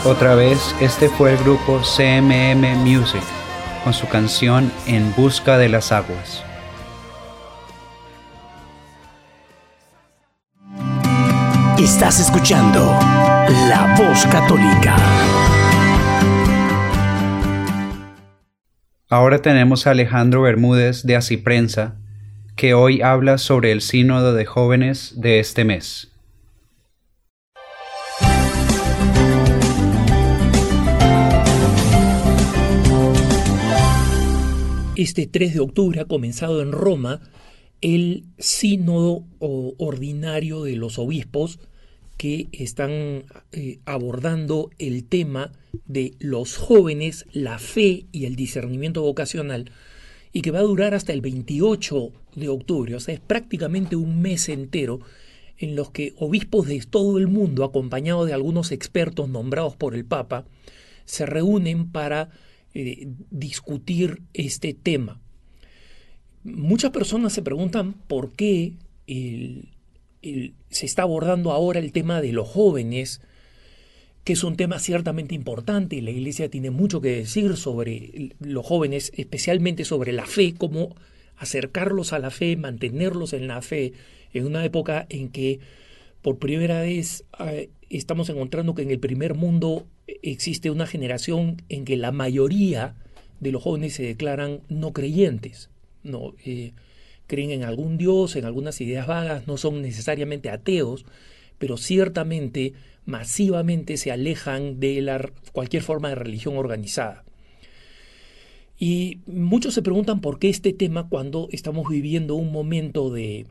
Otra 0.06 0.36
vez, 0.36 0.76
este 0.82 1.08
fue 1.08 1.32
el 1.32 1.38
grupo 1.38 1.80
CMM 1.80 2.76
Music 2.80 3.24
con 3.86 3.94
su 3.94 4.06
canción 4.10 4.70
En 4.86 5.16
Busca 5.16 5.58
de 5.58 5.70
las 5.70 5.94
Aguas. 5.94 6.44
Estás 11.80 12.20
escuchando 12.20 12.82
La 13.70 13.96
Voz 13.98 14.26
Católica. 14.26 14.98
Ahora 19.08 19.42
tenemos 19.42 19.88
a 19.88 19.92
Alejandro 19.92 20.42
Bermúdez 20.42 21.04
de 21.04 21.16
Asiprensa, 21.16 21.96
que 22.58 22.74
hoy 22.74 23.02
habla 23.02 23.38
sobre 23.38 23.72
el 23.72 23.80
sínodo 23.80 24.34
de 24.34 24.46
jóvenes 24.46 25.14
de 25.16 25.40
este 25.40 25.64
mes. 25.64 26.13
Este 35.04 35.28
3 35.28 35.56
de 35.56 35.60
octubre 35.60 36.00
ha 36.00 36.06
comenzado 36.06 36.62
en 36.62 36.72
Roma 36.72 37.20
el 37.82 38.24
sínodo 38.38 39.26
ordinario 39.40 40.64
de 40.64 40.78
los 40.78 40.98
obispos 40.98 41.60
que 42.16 42.48
están 42.54 43.26
eh, 43.52 43.80
abordando 43.84 44.70
el 44.80 45.04
tema 45.04 45.52
de 45.88 46.14
los 46.20 46.56
jóvenes, 46.56 47.26
la 47.34 47.60
fe 47.60 48.06
y 48.14 48.24
el 48.24 48.38
discernimiento 48.38 49.02
vocacional, 49.02 49.72
y 50.32 50.42
que 50.42 50.52
va 50.52 50.60
a 50.60 50.64
durar 50.64 50.94
hasta 50.94 51.12
el 51.12 51.20
28 51.20 52.14
de 52.36 52.48
octubre, 52.48 52.96
o 52.96 53.02
sea, 53.02 53.14
es 53.14 53.20
prácticamente 53.20 53.98
un 53.98 54.22
mes 54.22 54.48
entero 54.48 55.02
en 55.58 55.76
los 55.76 55.92
que 55.92 56.14
obispos 56.16 56.66
de 56.66 56.80
todo 56.90 57.18
el 57.18 57.28
mundo, 57.28 57.66
acompañados 57.66 58.26
de 58.28 58.34
algunos 58.34 58.72
expertos 58.72 59.28
nombrados 59.28 59.76
por 59.76 59.96
el 59.96 60.06
Papa, 60.06 60.46
se 61.04 61.26
reúnen 61.26 61.92
para 61.92 62.30
eh, 62.74 63.08
discutir 63.30 64.22
este 64.34 64.74
tema. 64.74 65.22
Muchas 66.44 66.92
personas 66.92 67.34
se 67.34 67.42
preguntan 67.42 67.94
por 67.94 68.34
qué 68.34 68.74
se 70.70 70.86
está 70.86 71.04
abordando 71.04 71.52
ahora 71.52 71.80
el 71.80 71.92
tema 71.92 72.22
de 72.22 72.34
los 72.34 72.48
jóvenes, 72.48 73.22
que 74.24 74.34
es 74.34 74.44
un 74.44 74.56
tema 74.56 74.80
ciertamente 74.80 75.36
importante 75.36 75.98
y 75.98 76.02
la 76.02 76.12
Iglesia 76.12 76.50
tiene 76.50 76.70
mucho 76.70 77.02
que 77.02 77.18
decir 77.18 77.58
sobre 77.58 78.32
los 78.40 78.66
jóvenes, 78.66 79.12
especialmente 79.16 79.84
sobre 79.84 80.14
la 80.14 80.26
fe, 80.26 80.54
cómo 80.58 80.96
acercarlos 81.38 82.14
a 82.14 82.20
la 82.20 82.32
fe, 82.32 82.56
mantenerlos 82.56 83.34
en 83.34 83.48
la 83.48 83.62
fe, 83.62 83.94
en 84.34 84.46
una 84.46 84.64
época 84.64 85.06
en 85.10 85.30
que 85.30 85.60
por 86.24 86.40
primera 86.40 86.82
vez 86.82 87.26
eh, 87.46 87.70
estamos 87.90 88.30
encontrando 88.30 88.74
que 88.74 88.82
en 88.82 88.90
el 88.90 89.00
primer 89.00 89.36
mundo 89.36 89.86
existe 90.08 90.72
una 90.72 90.88
generación 90.88 91.62
en 91.70 91.86
que 91.86 91.98
la 91.98 92.12
mayoría 92.12 92.96
de 93.42 93.52
los 93.52 93.62
jóvenes 93.62 93.94
se 93.94 94.04
declaran 94.04 94.62
no 94.70 94.94
creyentes, 94.94 95.70
no 96.02 96.34
eh, 96.46 96.72
creen 97.28 97.52
en 97.52 97.64
algún 97.64 97.98
dios, 97.98 98.38
en 98.38 98.46
algunas 98.46 98.80
ideas 98.80 99.06
vagas, 99.06 99.48
no 99.48 99.58
son 99.58 99.82
necesariamente 99.82 100.50
ateos, 100.50 101.06
pero 101.60 101.76
ciertamente 101.78 102.74
masivamente 103.06 103.98
se 103.98 104.12
alejan 104.12 104.80
de 104.80 105.30
cualquier 105.52 105.84
forma 105.84 106.08
de 106.10 106.16
religión 106.16 106.56
organizada. 106.56 107.26
Y 108.80 109.20
muchos 109.26 109.74
se 109.74 109.82
preguntan 109.82 110.22
por 110.22 110.40
qué 110.40 110.50
este 110.50 110.72
tema 110.72 111.10
cuando 111.10 111.50
estamos 111.52 111.90
viviendo 111.90 112.36
un 112.36 112.52
momento 112.52 113.10
de 113.12 113.46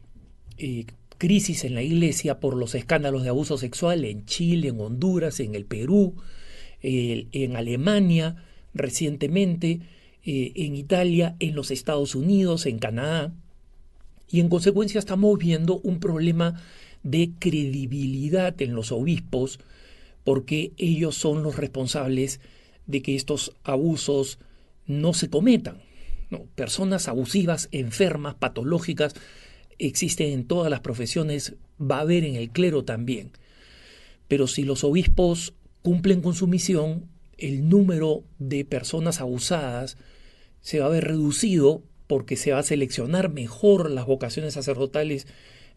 eh, 0.57 0.87
crisis 1.23 1.63
en 1.63 1.77
la 1.77 1.83
iglesia 1.83 2.41
por 2.41 2.57
los 2.57 2.75
escándalos 2.75 3.23
de 3.23 3.29
abuso 3.29 3.57
sexual 3.57 4.05
en 4.05 4.25
Chile, 4.25 4.67
en 4.71 4.81
Honduras, 4.81 5.39
en 5.39 5.55
el 5.55 5.67
Perú, 5.67 6.17
en 6.83 7.55
Alemania 7.55 8.43
recientemente, 8.75 9.83
eh, 10.25 10.53
en 10.57 10.75
Italia, 10.75 11.37
en 11.39 11.55
los 11.55 11.71
Estados 11.71 12.17
Unidos, 12.17 12.67
en 12.67 12.81
Canadá. 12.81 13.33
Y 14.33 14.41
en 14.41 14.49
consecuencia 14.49 14.99
estamos 14.99 15.39
viendo 15.39 15.79
un 15.85 16.01
problema 16.01 16.61
de 17.05 17.31
credibilidad 17.39 18.61
en 18.61 18.75
los 18.75 18.91
obispos 18.91 19.61
porque 20.25 20.73
ellos 20.77 21.15
son 21.15 21.45
los 21.45 21.57
responsables 21.57 22.41
de 22.89 23.01
que 23.01 23.15
estos 23.15 23.55
abusos 23.63 24.41
no 24.89 25.15
se 25.15 25.31
cometan. 25.31 25.83
Personas 26.57 27.07
abusivas, 27.07 27.69
enfermas, 27.71 28.35
patológicas, 28.35 29.15
existen 29.79 30.33
en 30.33 30.47
todas 30.47 30.71
las 30.71 30.81
profesiones, 30.81 31.55
va 31.81 31.99
a 31.99 32.01
haber 32.03 32.25
en 32.25 32.37
el 32.37 32.51
clero 32.51 32.85
también. 32.85 33.33
Pero 34.29 34.47
si 34.47 34.63
los 34.65 34.85
obispos 34.85 35.55
cumplen 35.83 36.21
con 36.21 36.35
su 36.35 36.47
misión, 36.47 37.07
el 37.39 37.69
número 37.69 38.25
de 38.39 38.65
personas 38.65 39.21
abusadas 39.21 39.97
se 40.61 40.81
va 40.81 40.87
a 40.87 40.91
ver 40.91 41.05
reducido 41.05 41.83
porque 42.07 42.37
se 42.37 42.53
va 42.53 42.59
a 42.59 42.63
seleccionar 42.63 43.31
mejor 43.31 43.91
las 43.91 44.07
vocaciones 44.07 44.55
sacerdotales 44.55 45.27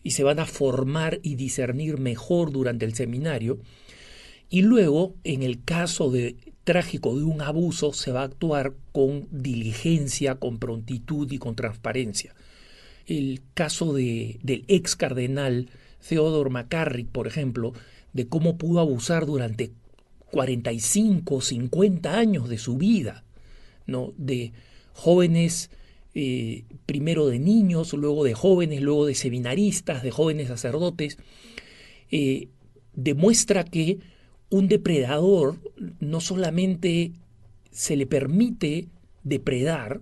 y 0.03 0.11
se 0.11 0.23
van 0.23 0.39
a 0.39 0.45
formar 0.45 1.19
y 1.23 1.35
discernir 1.35 1.97
mejor 1.97 2.51
durante 2.51 2.85
el 2.85 2.93
seminario. 2.93 3.59
Y 4.49 4.61
luego, 4.61 5.15
en 5.23 5.41
el 5.41 5.63
caso 5.63 6.11
de 6.11 6.35
trágico 6.63 7.17
de 7.17 7.23
un 7.23 7.41
abuso, 7.41 7.93
se 7.93 8.11
va 8.11 8.21
a 8.21 8.25
actuar 8.25 8.73
con 8.91 9.27
diligencia, 9.31 10.35
con 10.35 10.59
prontitud 10.59 11.31
y 11.31 11.39
con 11.39 11.55
transparencia. 11.55 12.35
El 13.05 13.41
caso 13.53 13.93
de, 13.93 14.39
del 14.43 14.65
ex 14.67 14.95
cardenal 14.95 15.69
Theodore 16.07 16.49
McCarrick, 16.49 17.09
por 17.09 17.27
ejemplo, 17.27 17.73
de 18.13 18.27
cómo 18.27 18.57
pudo 18.57 18.79
abusar 18.79 19.25
durante 19.25 19.71
45, 20.31 21.41
50 21.41 22.17
años 22.17 22.49
de 22.49 22.57
su 22.57 22.77
vida, 22.77 23.23
¿no? 23.85 24.13
de 24.17 24.53
jóvenes, 24.93 25.69
eh, 26.13 26.63
primero 26.85 27.27
de 27.27 27.39
niños, 27.39 27.93
luego 27.93 28.23
de 28.23 28.33
jóvenes, 28.33 28.81
luego 28.81 29.05
de 29.05 29.15
seminaristas, 29.15 30.03
de 30.03 30.11
jóvenes 30.11 30.47
sacerdotes, 30.47 31.17
eh, 32.11 32.47
demuestra 32.93 33.65
que 33.65 33.99
un 34.49 34.67
depredador 34.67 35.59
no 35.99 36.21
solamente 36.21 37.11
se 37.71 37.97
le 37.97 38.05
permite 38.05 38.87
depredar, 39.23 40.01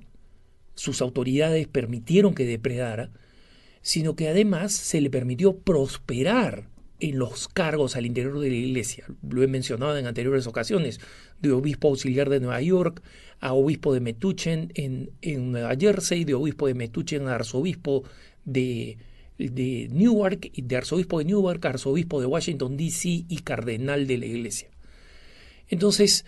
sus 0.75 1.01
autoridades 1.01 1.67
permitieron 1.67 2.33
que 2.33 2.45
depredara, 2.45 3.11
sino 3.81 4.15
que 4.15 4.29
además 4.29 4.71
se 4.71 5.01
le 5.01 5.09
permitió 5.09 5.57
prosperar 5.57 6.69
en 6.99 7.19
los 7.19 7.49
cargos 7.49 7.95
al 7.95 8.05
interior 8.05 8.39
de 8.39 8.49
la 8.49 8.55
iglesia. 8.55 9.05
Lo 9.29 9.43
he 9.43 9.47
mencionado 9.47 9.97
en 9.97 10.07
anteriores 10.07 10.47
ocasiones, 10.47 11.01
de 11.41 11.51
obispo 11.51 11.89
auxiliar 11.89 12.29
de 12.29 12.39
Nueva 12.39 12.61
York 12.61 13.01
a 13.41 13.53
obispo 13.53 13.93
de 13.93 13.99
Metuchen 13.99 14.71
en, 14.75 15.11
en 15.21 15.51
Nueva 15.51 15.75
Jersey, 15.77 16.23
de 16.23 16.33
obispo 16.33 16.67
de 16.67 16.75
Metuchen 16.75 17.27
a 17.27 17.35
arzobispo 17.35 18.03
de, 18.45 18.97
de 19.37 19.89
Newark, 19.91 20.49
y 20.53 20.61
de 20.61 20.77
arzobispo 20.77 21.19
de 21.19 21.25
Newark 21.25 21.65
a 21.65 21.69
arzobispo 21.69 22.21
de 22.21 22.27
Washington, 22.27 22.77
D.C. 22.77 23.25
y 23.27 23.39
cardenal 23.43 24.07
de 24.07 24.17
la 24.17 24.25
iglesia. 24.25 24.69
Entonces, 25.67 26.23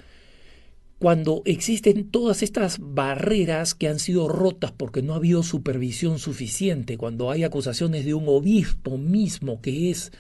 cuando 1.00 1.42
existen 1.46 2.10
todas 2.10 2.42
estas 2.42 2.78
barreras 2.80 3.76
que 3.76 3.88
han 3.88 4.00
sido 4.00 4.28
rotas 4.30 4.72
porque 4.72 5.02
no 5.02 5.14
ha 5.14 5.18
habido 5.18 5.44
supervisión 5.44 6.20
suficiente, 6.20 6.98
cuando 6.98 7.32
hay 7.32 7.44
acusaciones 7.44 8.06
de 8.06 8.14
un 8.14 8.26
obispo 8.28 8.98
mismo 8.98 9.62
que 9.62 9.92
es 9.92 10.12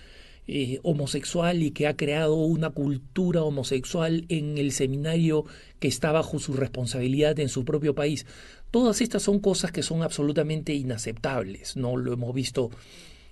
eh, 0.47 0.79
homosexual 0.83 1.63
y 1.63 1.71
que 1.71 1.87
ha 1.87 1.95
creado 1.95 2.35
una 2.35 2.69
cultura 2.69 3.41
homosexual 3.41 4.25
en 4.29 4.57
el 4.57 4.71
seminario 4.73 5.45
que 5.79 5.87
está 5.87 6.11
bajo 6.11 6.37
su 6.37 6.53
responsabilidad 6.53 7.39
en 7.39 7.49
su 7.49 7.65
propio 7.65 7.95
país. 7.95 8.27
Todas 8.69 9.01
estas 9.01 9.23
son 9.23 9.39
cosas 9.39 9.71
que 9.71 9.81
son 9.81 10.03
absolutamente 10.03 10.73
inaceptables. 10.73 11.77
No 11.77 11.97
lo 11.97 12.13
hemos 12.13 12.35
visto 12.35 12.69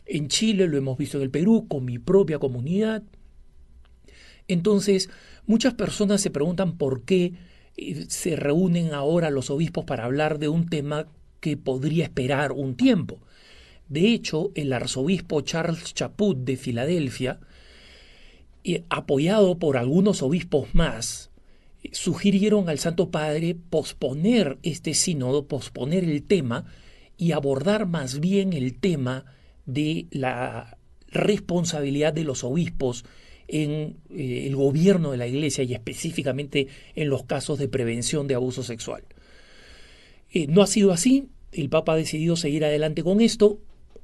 en 0.05 0.27
Chile, 0.27 0.67
lo 0.67 0.77
hemos 0.77 0.97
visto 0.97 1.17
en 1.17 1.23
el 1.23 1.29
Perú, 1.29 1.67
con 1.67 1.85
mi 1.85 1.99
propia 1.99 2.39
comunidad. 2.39 3.03
Entonces, 4.47 5.09
muchas 5.45 5.73
personas 5.73 6.21
se 6.21 6.31
preguntan 6.31 6.77
por 6.77 7.03
qué 7.03 7.33
eh, 7.77 8.05
se 8.07 8.35
reúnen 8.35 8.93
ahora 8.93 9.29
los 9.29 9.49
obispos 9.49 9.85
para 9.85 10.05
hablar 10.05 10.39
de 10.39 10.49
un 10.49 10.67
tema 10.67 11.07
que 11.39 11.57
podría 11.57 12.05
esperar 12.05 12.51
un 12.51 12.75
tiempo. 12.75 13.19
De 13.89 14.13
hecho, 14.13 14.51
el 14.55 14.71
arzobispo 14.73 15.41
Charles 15.41 15.93
Chaput 15.93 16.37
de 16.37 16.57
Filadelfia, 16.57 17.39
apoyado 18.89 19.59
por 19.59 19.75
algunos 19.75 20.23
obispos 20.23 20.73
más, 20.73 21.31
sugirieron 21.91 22.69
al 22.69 22.79
Santo 22.79 23.11
Padre 23.11 23.55
posponer 23.69 24.57
este 24.63 24.93
sínodo, 24.93 25.47
posponer 25.47 26.03
el 26.05 26.23
tema 26.23 26.65
y 27.17 27.33
abordar 27.33 27.87
más 27.87 28.19
bien 28.19 28.53
el 28.53 28.79
tema 28.79 29.25
de 29.65 30.07
la 30.11 30.77
responsabilidad 31.07 32.13
de 32.13 32.23
los 32.23 32.43
obispos 32.43 33.05
en 33.47 33.97
eh, 34.09 34.47
el 34.47 34.55
gobierno 34.55 35.11
de 35.11 35.17
la 35.17 35.27
Iglesia 35.27 35.63
y 35.63 35.73
específicamente 35.73 36.67
en 36.95 37.09
los 37.09 37.23
casos 37.23 37.59
de 37.59 37.67
prevención 37.67 38.27
de 38.27 38.35
abuso 38.35 38.63
sexual. 38.63 39.03
Eh, 40.31 40.47
no 40.47 40.61
ha 40.61 40.67
sido 40.67 40.91
así, 40.91 41.27
el 41.51 41.69
Papa 41.69 41.93
ha 41.93 41.97
decidido 41.97 42.35
seguir 42.35 42.65
adelante 42.65 43.03
con 43.03 43.21
esto, 43.21 43.59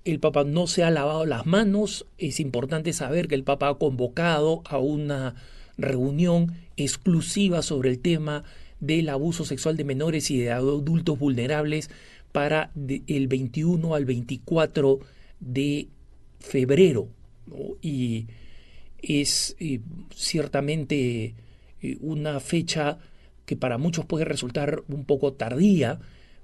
el 0.06 0.20
Papa 0.20 0.44
no 0.44 0.68
se 0.68 0.84
ha 0.84 0.92
lavado 0.92 1.26
las 1.26 1.46
manos. 1.46 2.06
Es 2.18 2.40
importante 2.40 2.94
saber 2.94 3.28
que 3.28 3.36
el 3.36 3.44
Papa 3.44 3.70
ha 3.70 3.76
convocado 3.76 4.62
a 4.66 4.78
una 4.78 5.36
reunión 5.78 6.56
exclusiva 6.78 7.62
sobre 7.62 7.90
el 7.90 8.00
tema 8.00 8.44
del 8.80 9.10
abuso 9.10 9.46
sexual 9.46 9.78
de 9.78 9.84
menores 9.84 10.32
y 10.32 10.40
de 10.40 10.52
adultos 10.52 11.20
vulnerables 11.20 11.90
para 12.32 12.72
el 12.76 13.28
21 13.28 13.94
al 13.94 14.06
24 14.06 15.00
de 15.40 15.88
febrero. 16.40 17.10
Y 17.82 18.28
es 19.02 19.56
eh, 19.60 19.80
ciertamente 20.16 21.36
eh, 21.82 21.97
una 22.02 22.39
fecha 22.39 23.00
que 23.45 23.56
para 23.56 23.78
muchos 23.78 24.06
puede 24.06 24.26
resultar 24.26 24.84
un 24.88 25.06
poco 25.06 25.34
tardía, 25.34 26.00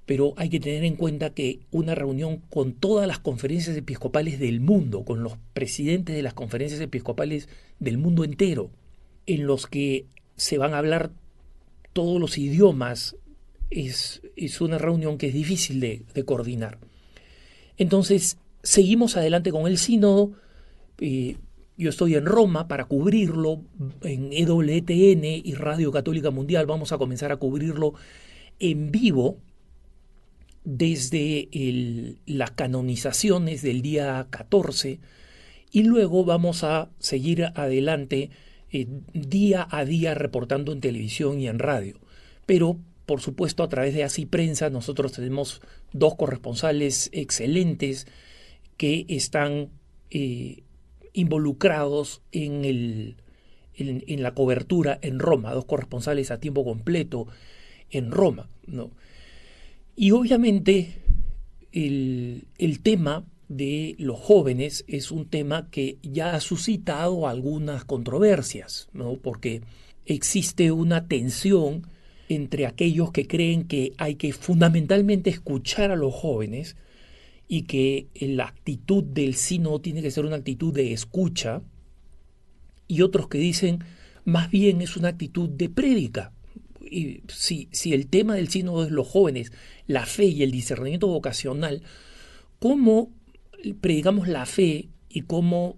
pero 0.05 0.33
hay 0.37 0.49
que 0.49 0.59
tener 0.59 0.83
en 0.83 0.95
cuenta 0.95 1.31
que 1.31 1.59
una 1.71 1.95
reunión 1.95 2.37
con 2.49 2.73
todas 2.73 3.07
las 3.07 3.19
conferencias 3.19 3.75
episcopales 3.75 4.39
del 4.39 4.59
mundo, 4.59 5.03
con 5.03 5.23
los 5.23 5.37
presidentes 5.53 6.15
de 6.15 6.21
las 6.21 6.33
conferencias 6.33 6.81
episcopales 6.81 7.49
del 7.79 7.97
mundo 7.97 8.23
entero, 8.23 8.71
en 9.25 9.47
los 9.47 9.67
que 9.67 10.05
se 10.35 10.57
van 10.57 10.73
a 10.73 10.79
hablar 10.79 11.11
todos 11.93 12.19
los 12.19 12.37
idiomas, 12.37 13.15
es, 13.69 14.21
es 14.35 14.61
una 14.61 14.77
reunión 14.77 15.17
que 15.17 15.27
es 15.27 15.33
difícil 15.33 15.79
de, 15.79 16.25
coordinar. 16.25 16.79
Entonces, 17.77 18.37
seguimos 18.63 19.17
adelante 19.17 19.51
con 19.51 19.67
el 19.67 19.77
sínodo. 19.77 20.33
Eh, 20.99 21.37
yo 21.77 21.89
estoy 21.89 22.15
en 22.15 22.25
Roma 22.25 22.67
para 22.67 22.85
cubrirlo 22.85 23.61
en 24.01 24.31
EWTN 24.31 25.23
y 25.23 25.53
Radio 25.55 25.91
Católica 25.91 26.31
Mundial. 26.31 26.65
Vamos 26.65 26.91
a 26.91 26.97
comenzar 26.97 27.31
a 27.31 27.37
cubrirlo 27.37 27.93
en 28.59 28.91
vivo 28.91 29.37
desde 30.63 31.49
las 32.25 32.51
canonizaciones 32.51 33.61
del 33.61 33.81
día 33.81 34.27
14 34.29 34.99
y 35.71 35.83
luego 35.83 36.23
vamos 36.23 36.63
a 36.63 36.89
seguir 36.99 37.51
adelante 37.55 38.31
eh, 38.71 38.87
día 39.13 39.67
a 39.69 39.85
día 39.85 40.15
reportando 40.15 40.71
en 40.71 40.81
televisión 40.81 41.39
y 41.39 41.47
en 41.47 41.59
radio. 41.59 41.99
Pero, 42.45 42.79
por 43.05 43.21
supuesto, 43.21 43.63
a 43.63 43.69
través 43.69 43.93
de 43.93 44.03
Así 44.03 44.25
Prensa 44.25 44.69
nosotros 44.69 45.11
tenemos 45.11 45.61
dos 45.91 46.15
corresponsales 46.15 47.09
excelentes 47.13 48.07
que 48.77 49.05
están 49.09 49.69
eh, 50.09 50.63
involucrados 51.15 52.21
en, 52.31 52.65
el, 52.65 53.15
en, 53.73 54.21
la 54.21 54.33
cobertura 54.33 54.99
en 55.01 55.19
Roma, 55.19 55.53
dos 55.53 55.65
corresponsales 55.65 56.29
a 56.31 56.39
tiempo 56.39 56.63
completo 56.63 57.27
en 57.89 58.11
Roma. 58.11 58.49
¿no? 58.67 58.91
Y 59.95 60.11
obviamente 60.11 60.95
el, 61.71 62.79
tema 62.83 63.25
de 63.47 63.95
los 63.97 64.19
jóvenes 64.19 64.83
es 64.87 65.11
un 65.11 65.27
tema 65.27 65.69
que 65.69 65.97
ya 66.03 66.35
ha 66.35 66.39
suscitado 66.39 67.27
algunas 67.27 67.85
controversias, 67.85 68.89
¿no? 68.93 69.15
porque 69.15 69.61
existe 70.05 70.71
una 70.71 71.07
tensión 71.07 71.87
entre 72.27 72.65
aquellos 72.65 73.11
que 73.11 73.27
creen 73.27 73.67
que 73.67 73.93
hay 73.97 74.15
que 74.15 74.33
fundamentalmente 74.33 75.29
escuchar 75.29 75.91
a 75.91 75.95
los 75.95 76.13
jóvenes 76.13 76.75
y 77.47 77.63
que 77.63 78.07
la 78.19 78.45
actitud 78.45 79.03
del 79.03 79.35
sino 79.35 79.79
tiene 79.79 80.01
que 80.01 80.11
ser 80.11 80.25
una 80.25 80.37
actitud 80.37 80.73
de 80.73 80.93
escucha, 80.93 81.61
y 82.87 83.01
otros 83.01 83.27
que 83.27 83.37
dicen 83.37 83.83
más 84.25 84.49
bien 84.49 84.81
es 84.81 84.97
una 84.97 85.09
actitud 85.09 85.49
de 85.49 85.69
prédica. 85.69 86.33
Y 86.81 87.21
si, 87.27 87.69
si 87.71 87.93
el 87.93 88.07
tema 88.07 88.35
del 88.35 88.49
sínodo 88.49 88.83
es 88.83 88.91
los 88.91 89.07
jóvenes, 89.07 89.51
la 89.87 90.05
fe 90.05 90.25
y 90.25 90.43
el 90.43 90.51
discernimiento 90.51 91.07
vocacional, 91.07 91.83
¿cómo 92.59 93.11
predicamos 93.81 94.27
la 94.27 94.45
fe 94.45 94.89
y 95.09 95.21
cómo 95.21 95.77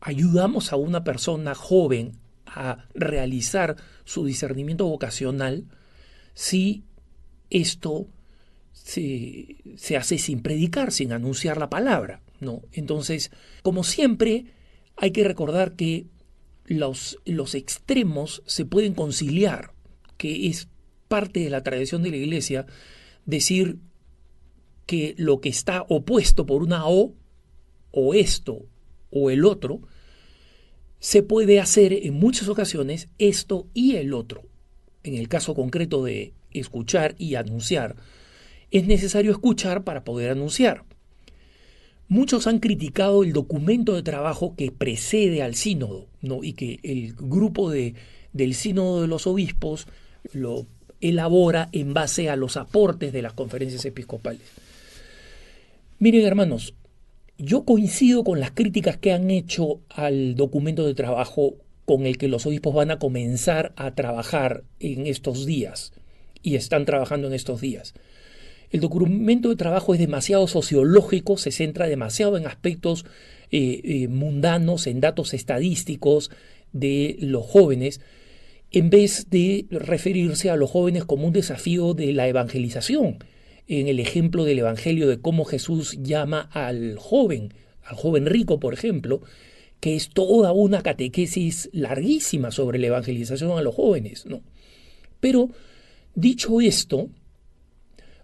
ayudamos 0.00 0.72
a 0.72 0.76
una 0.76 1.04
persona 1.04 1.54
joven 1.54 2.18
a 2.46 2.88
realizar 2.94 3.76
su 4.04 4.24
discernimiento 4.24 4.86
vocacional 4.86 5.66
si 6.34 6.84
esto 7.50 8.08
se, 8.90 9.96
hace 9.96 10.18
sin 10.18 10.42
predicar, 10.42 10.92
sin 10.92 11.12
anunciar 11.12 11.58
la 11.58 11.70
palabra? 11.70 12.22
¿no? 12.40 12.62
Entonces, 12.72 13.30
como 13.62 13.84
siempre, 13.84 14.46
hay 14.96 15.12
que 15.12 15.24
recordar 15.24 15.76
que 15.76 16.06
los, 16.64 17.18
los 17.24 17.54
extremos 17.54 18.42
se 18.46 18.64
pueden 18.64 18.94
conciliar 18.94 19.72
que 20.16 20.48
es 20.48 20.68
parte 21.08 21.40
de 21.40 21.50
la 21.50 21.62
tradición 21.62 22.02
de 22.02 22.10
la 22.10 22.16
iglesia, 22.16 22.66
decir 23.24 23.78
que 24.86 25.14
lo 25.16 25.40
que 25.40 25.48
está 25.48 25.84
opuesto 25.88 26.46
por 26.46 26.62
una 26.62 26.86
O, 26.86 27.14
o 27.90 28.14
esto, 28.14 28.66
o 29.10 29.30
el 29.30 29.44
otro, 29.44 29.80
se 30.98 31.22
puede 31.22 31.58
hacer 31.58 31.92
en 31.92 32.14
muchas 32.14 32.48
ocasiones 32.48 33.08
esto 33.18 33.66
y 33.72 33.96
el 33.96 34.12
otro. 34.12 34.42
En 35.02 35.14
el 35.14 35.28
caso 35.28 35.54
concreto 35.54 36.04
de 36.04 36.34
escuchar 36.50 37.14
y 37.18 37.34
anunciar, 37.34 37.96
es 38.70 38.86
necesario 38.86 39.32
escuchar 39.32 39.84
para 39.84 40.04
poder 40.04 40.30
anunciar. 40.30 40.84
Muchos 42.08 42.46
han 42.46 42.58
criticado 42.58 43.22
el 43.22 43.32
documento 43.32 43.94
de 43.94 44.02
trabajo 44.02 44.54
que 44.56 44.72
precede 44.72 45.42
al 45.42 45.54
sínodo 45.54 46.08
¿no? 46.22 46.42
y 46.42 46.54
que 46.54 46.80
el 46.82 47.14
grupo 47.14 47.70
de, 47.70 47.94
del 48.32 48.54
sínodo 48.54 49.02
de 49.02 49.06
los 49.06 49.26
obispos 49.26 49.86
lo 50.32 50.66
elabora 51.00 51.68
en 51.72 51.94
base 51.94 52.28
a 52.28 52.36
los 52.36 52.56
aportes 52.56 53.12
de 53.12 53.22
las 53.22 53.32
conferencias 53.32 53.84
episcopales. 53.84 54.42
Miren 55.98 56.26
hermanos, 56.26 56.74
yo 57.38 57.64
coincido 57.64 58.24
con 58.24 58.40
las 58.40 58.50
críticas 58.50 58.96
que 58.96 59.12
han 59.12 59.30
hecho 59.30 59.80
al 59.88 60.34
documento 60.34 60.86
de 60.86 60.94
trabajo 60.94 61.54
con 61.84 62.06
el 62.06 62.18
que 62.18 62.28
los 62.28 62.44
obispos 62.44 62.74
van 62.74 62.90
a 62.90 62.98
comenzar 62.98 63.72
a 63.76 63.94
trabajar 63.94 64.64
en 64.78 65.06
estos 65.06 65.46
días 65.46 65.92
y 66.42 66.56
están 66.56 66.84
trabajando 66.84 67.28
en 67.28 67.34
estos 67.34 67.60
días. 67.60 67.94
El 68.70 68.80
documento 68.80 69.48
de 69.48 69.56
trabajo 69.56 69.94
es 69.94 70.00
demasiado 70.00 70.46
sociológico, 70.46 71.36
se 71.36 71.50
centra 71.50 71.88
demasiado 71.88 72.36
en 72.36 72.46
aspectos 72.46 73.04
eh, 73.50 73.80
eh, 73.82 74.08
mundanos, 74.08 74.86
en 74.86 75.00
datos 75.00 75.34
estadísticos 75.34 76.30
de 76.72 77.16
los 77.20 77.44
jóvenes, 77.44 78.00
en 78.70 78.90
vez 78.90 79.28
de 79.28 79.66
referirse 79.70 80.50
a 80.50 80.56
los 80.56 80.70
jóvenes 80.70 81.04
como 81.04 81.26
un 81.26 81.32
desafío 81.32 81.94
de 81.94 82.12
la 82.12 82.28
evangelización, 82.28 83.18
en 83.66 83.88
el 83.88 83.98
ejemplo 83.98 84.44
del 84.44 84.60
Evangelio 84.60 85.08
de 85.08 85.20
cómo 85.20 85.44
Jesús 85.44 85.98
llama 86.00 86.48
al 86.52 86.96
joven, 86.98 87.52
al 87.82 87.96
joven 87.96 88.26
rico, 88.26 88.60
por 88.60 88.74
ejemplo, 88.74 89.22
que 89.80 89.96
es 89.96 90.10
toda 90.10 90.52
una 90.52 90.82
catequesis 90.82 91.70
larguísima 91.72 92.52
sobre 92.52 92.78
la 92.78 92.88
evangelización 92.88 93.58
a 93.58 93.62
los 93.62 93.74
jóvenes. 93.74 94.26
¿no? 94.26 94.42
Pero, 95.18 95.50
dicho 96.14 96.60
esto, 96.60 97.08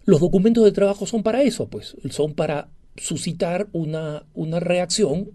los 0.07 0.21
documentos 0.21 0.63
de 0.63 0.71
trabajo 0.71 1.05
son 1.05 1.21
para 1.21 1.43
eso, 1.43 1.67
pues, 1.67 1.97
son 2.09 2.33
para 2.33 2.69
suscitar 2.95 3.67
una, 3.73 4.25
una 4.33 4.61
reacción 4.61 5.31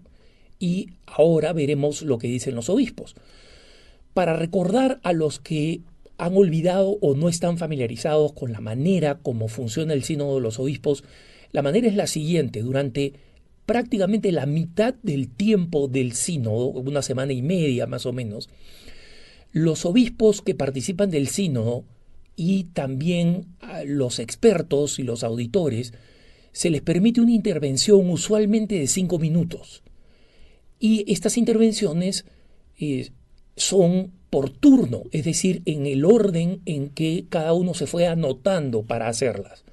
y 0.57 0.89
ahora 1.05 1.53
veremos 1.53 2.01
lo 2.01 2.17
que 2.17 2.27
dicen 2.27 2.55
los 2.55 2.69
obispos. 2.69 3.15
Para 4.15 4.35
recordar 4.35 4.99
a 5.03 5.13
los 5.13 5.39
que 5.39 5.81
han 6.17 6.35
olvidado 6.35 6.97
o 7.01 7.13
no 7.13 7.29
están 7.29 7.59
familiarizados 7.59 8.33
con 8.33 8.51
la 8.51 8.61
manera 8.61 9.19
como 9.19 9.47
funciona 9.47 9.93
el 9.93 10.03
sínodo 10.03 10.35
de 10.35 10.41
los 10.41 10.57
obispos, 10.57 11.03
la 11.51 11.61
manera 11.61 11.87
es 11.87 11.95
la 11.95 12.07
siguiente, 12.07 12.63
durante 12.63 13.13
prácticamente 13.67 14.31
la 14.31 14.47
mitad 14.47 14.95
del 15.03 15.29
tiempo 15.29 15.87
del 15.87 16.13
sínodo, 16.13 16.65
una 16.69 17.03
semana 17.03 17.31
y 17.31 17.43
media 17.43 17.85
más 17.85 18.07
o 18.07 18.11
menos, 18.11 18.49
los 19.51 19.85
obispos 19.85 20.41
que 20.41 20.55
participan 20.55 21.11
del 21.11 21.27
sínodo 21.27 21.83
y 22.35 22.65
también 22.65 23.55
los 23.85 24.19
expertos 24.19 24.99
y 24.99 25.03
los 25.03 25.23
auditores, 25.23 25.93
se 26.51 26.69
les 26.69 26.81
permite 26.81 27.21
una 27.21 27.31
intervención 27.31 28.09
usualmente 28.09 28.79
de 28.79 28.87
cinco 28.87 29.19
minutos. 29.19 29.83
Y 30.79 31.11
estas 31.11 31.37
intervenciones 31.37 32.25
eh, 32.79 33.11
son 33.55 34.11
por 34.29 34.49
turno, 34.49 35.03
es 35.11 35.25
decir, 35.25 35.61
en 35.65 35.85
el 35.85 36.05
orden 36.05 36.61
en 36.65 36.89
que 36.89 37.25
cada 37.29 37.53
uno 37.53 37.73
se 37.73 37.87
fue 37.87 38.07
anotando 38.07 38.83
para 38.83 39.07
hacerlas. 39.07 39.63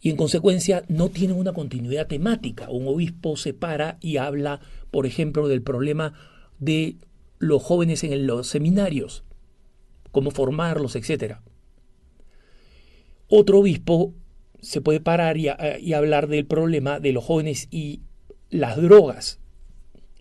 Y 0.00 0.10
en 0.10 0.16
consecuencia 0.16 0.84
no 0.88 1.08
tienen 1.08 1.36
una 1.36 1.52
continuidad 1.52 2.06
temática. 2.06 2.70
Un 2.70 2.86
obispo 2.86 3.36
se 3.36 3.54
para 3.54 3.98
y 4.00 4.18
habla, 4.18 4.60
por 4.90 5.06
ejemplo, 5.06 5.48
del 5.48 5.62
problema 5.62 6.12
de 6.58 6.96
los 7.38 7.62
jóvenes 7.62 8.04
en 8.04 8.26
los 8.26 8.46
seminarios, 8.46 9.24
cómo 10.12 10.30
formarlos, 10.30 10.94
etc. 10.96 11.36
Otro 13.28 13.60
obispo 13.60 14.14
se 14.60 14.80
puede 14.80 15.00
parar 15.00 15.36
y, 15.36 15.48
y 15.80 15.92
hablar 15.92 16.28
del 16.28 16.46
problema 16.46 16.98
de 17.00 17.12
los 17.12 17.24
jóvenes 17.24 17.68
y 17.70 18.00
las 18.50 18.76
drogas. 18.76 19.38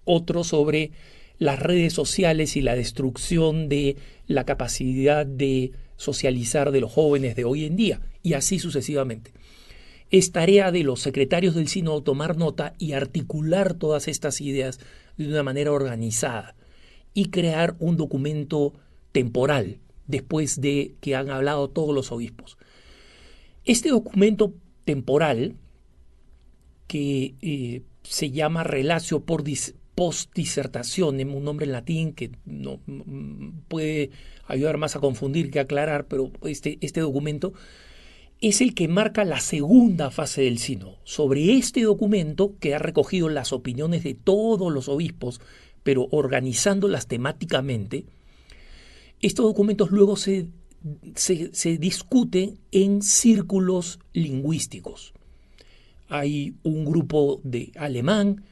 Otro 0.03 0.43
sobre 0.43 0.91
las 1.39 1.59
redes 1.59 1.93
sociales 1.93 2.55
y 2.55 2.61
la 2.61 2.75
destrucción 2.75 3.69
de 3.69 3.97
la 4.27 4.45
capacidad 4.45 5.25
de 5.25 5.71
socializar 5.95 6.71
de 6.71 6.81
los 6.81 6.91
jóvenes 6.91 7.35
de 7.35 7.45
hoy 7.45 7.65
en 7.65 7.75
día, 7.75 8.01
y 8.23 8.33
así 8.33 8.59
sucesivamente. 8.59 9.31
Es 10.09 10.31
tarea 10.31 10.71
de 10.71 10.83
los 10.83 11.01
secretarios 11.01 11.55
del 11.55 11.67
sínodo 11.67 12.01
tomar 12.01 12.37
nota 12.37 12.73
y 12.77 12.93
articular 12.93 13.73
todas 13.73 14.07
estas 14.07 14.39
ideas 14.39 14.79
de 15.17 15.27
una 15.27 15.43
manera 15.43 15.71
organizada 15.71 16.55
y 17.13 17.25
crear 17.25 17.75
un 17.79 17.97
documento 17.97 18.73
temporal 19.11 19.79
después 20.05 20.61
de 20.61 20.95
que 21.01 21.15
han 21.15 21.29
hablado 21.29 21.69
todos 21.69 21.93
los 21.93 22.11
obispos. 22.11 22.56
Este 23.67 23.89
documento 23.89 24.53
temporal, 24.85 25.57
que 26.87 27.35
eh, 27.41 27.81
se 28.01 28.31
llama 28.31 28.63
Relatio 28.63 29.25
por 29.25 29.43
post 29.93 30.33
disertación, 30.33 31.19
un 31.19 31.43
nombre 31.43 31.65
en 31.65 31.73
latín 31.73 32.13
que 32.13 32.31
no 32.45 32.79
puede 33.67 34.11
ayudar 34.45 34.77
más 34.77 34.95
a 34.95 35.01
confundir 35.01 35.51
que 35.51 35.59
aclarar, 35.59 36.07
pero 36.07 36.31
este, 36.43 36.77
este 36.79 37.01
documento 37.01 37.51
es 38.39 38.61
el 38.61 38.73
que 38.73 38.87
marca 38.87 39.25
la 39.25 39.41
segunda 39.41 40.11
fase 40.11 40.43
del 40.43 40.59
sínodo. 40.59 40.99
Sobre 41.03 41.57
este 41.57 41.81
documento, 41.81 42.55
que 42.61 42.73
ha 42.73 42.79
recogido 42.79 43.27
las 43.27 43.51
opiniones 43.51 44.01
de 44.05 44.13
todos 44.13 44.71
los 44.71 44.87
obispos, 44.87 45.41
pero 45.83 46.07
organizándolas 46.11 47.07
temáticamente, 47.07 48.05
estos 49.19 49.45
documentos 49.45 49.91
luego 49.91 50.15
se, 50.15 50.47
se, 51.15 51.53
se 51.53 51.77
discuten 51.77 52.59
en 52.71 53.01
círculos 53.01 53.99
lingüísticos. 54.13 55.13
Hay 56.09 56.55
un 56.63 56.85
grupo 56.85 57.41
de 57.43 57.71
alemán, 57.75 58.43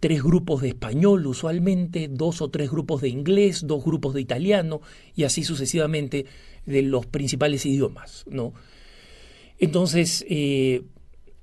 tres 0.00 0.22
grupos 0.22 0.62
de 0.62 0.68
español 0.68 1.26
usualmente, 1.26 2.08
dos 2.08 2.40
o 2.40 2.48
tres 2.50 2.70
grupos 2.70 3.02
de 3.02 3.08
inglés, 3.08 3.66
dos 3.66 3.84
grupos 3.84 4.14
de 4.14 4.20
italiano 4.20 4.80
y 5.14 5.24
así 5.24 5.44
sucesivamente 5.44 6.26
de 6.64 6.82
los 6.82 7.06
principales 7.06 7.66
idiomas, 7.66 8.24
¿no? 8.28 8.52
Entonces, 9.58 10.24
eh, 10.28 10.82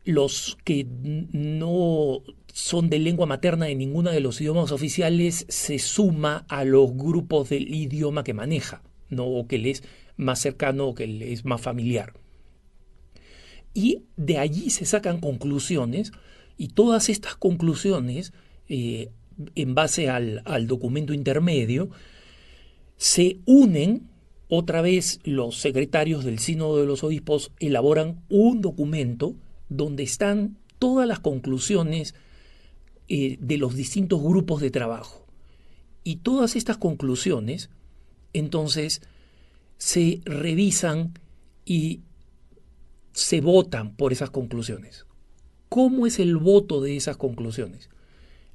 los 0.06 0.58
que 0.64 0.86
no 0.86 2.22
son 2.54 2.90
de 2.90 3.00
lengua 3.00 3.26
materna 3.26 3.66
de 3.66 3.76
ninguno 3.76 4.12
de 4.12 4.20
los 4.20 4.40
idiomas 4.40 4.72
oficiales 4.72 5.46
se 5.50 5.80
suma 5.80 6.46
a 6.50 6.64
los 6.64 6.96
grupos 6.96 7.50
del 7.50 7.74
idioma 7.74 8.24
que 8.24 8.34
maneja, 8.34 8.84
¿no? 9.10 9.26
o 9.26 9.48
que 9.48 9.58
le 9.58 9.72
es 9.72 9.84
más 10.18 10.40
cercano 10.40 10.94
que 10.94 11.34
es 11.34 11.46
más 11.46 11.62
familiar. 11.62 12.14
Y 13.74 14.04
de 14.18 14.38
allí 14.38 14.70
se 14.70 14.86
sacan 14.86 15.20
conclusiones 15.20 16.12
y 16.58 16.70
todas 16.70 17.10
estas 17.10 17.36
conclusiones, 17.36 18.34
eh, 18.70 19.10
en 19.56 19.74
base 19.74 20.10
al, 20.10 20.44
al 20.46 20.68
documento 20.68 21.14
intermedio, 21.14 21.90
se 22.98 23.40
unen 23.46 24.08
otra 24.48 24.82
vez 24.82 25.20
los 25.24 25.58
secretarios 25.58 26.24
del 26.24 26.38
Sínodo 26.38 26.80
de 26.80 26.86
los 26.86 27.04
Obispos 27.04 27.52
elaboran 27.60 28.22
un 28.30 28.62
documento 28.62 29.36
donde 29.70 30.04
están 30.04 30.58
todas 30.78 31.08
las 31.08 31.20
conclusiones 31.20 32.14
eh, 33.08 33.38
de 33.40 33.58
los 33.58 33.76
distintos 33.76 34.22
grupos 34.22 34.62
de 34.62 34.70
trabajo. 34.70 35.26
Y 36.04 36.18
todas 36.18 36.56
estas 36.56 36.78
conclusiones, 36.78 37.70
entonces, 38.34 39.02
se 39.84 40.22
revisan 40.24 41.12
y 41.66 42.00
se 43.12 43.42
votan 43.42 43.98
por 43.98 44.14
esas 44.14 44.30
conclusiones. 44.30 45.06
¿Cómo 45.68 46.08
es 46.08 46.20
el 46.20 46.38
voto 46.38 46.80
de 46.80 46.96
esas 46.96 47.18
conclusiones? 47.18 47.90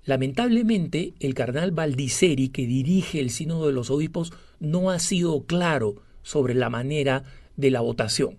Lamentablemente, 0.06 1.12
el 1.20 1.34
cardenal 1.34 1.72
Baldiceri, 1.72 2.48
que 2.48 2.66
dirige 2.66 3.20
el 3.20 3.28
Sínodo 3.28 3.66
de 3.66 3.74
los 3.74 3.90
Obispos, 3.90 4.32
no 4.58 4.88
ha 4.90 4.98
sido 5.00 5.44
claro 5.44 5.96
sobre 6.22 6.54
la 6.54 6.70
manera 6.70 7.24
de 7.58 7.72
la 7.72 7.82
votación. 7.82 8.38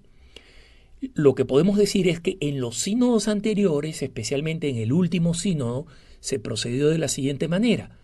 Lo 1.13 1.35
que 1.35 1.45
podemos 1.45 1.77
decir 1.77 2.07
es 2.07 2.19
que 2.19 2.37
en 2.39 2.59
los 2.59 2.79
sínodos 2.79 3.27
anteriores, 3.27 4.01
especialmente 4.01 4.67
en 4.67 4.77
el 4.77 4.93
último 4.93 5.35
sínodo, 5.35 5.85
se 6.21 6.39
procedió 6.39 6.89
de 6.89 6.97
la 6.97 7.07
siguiente 7.07 7.47
manera. 7.47 7.99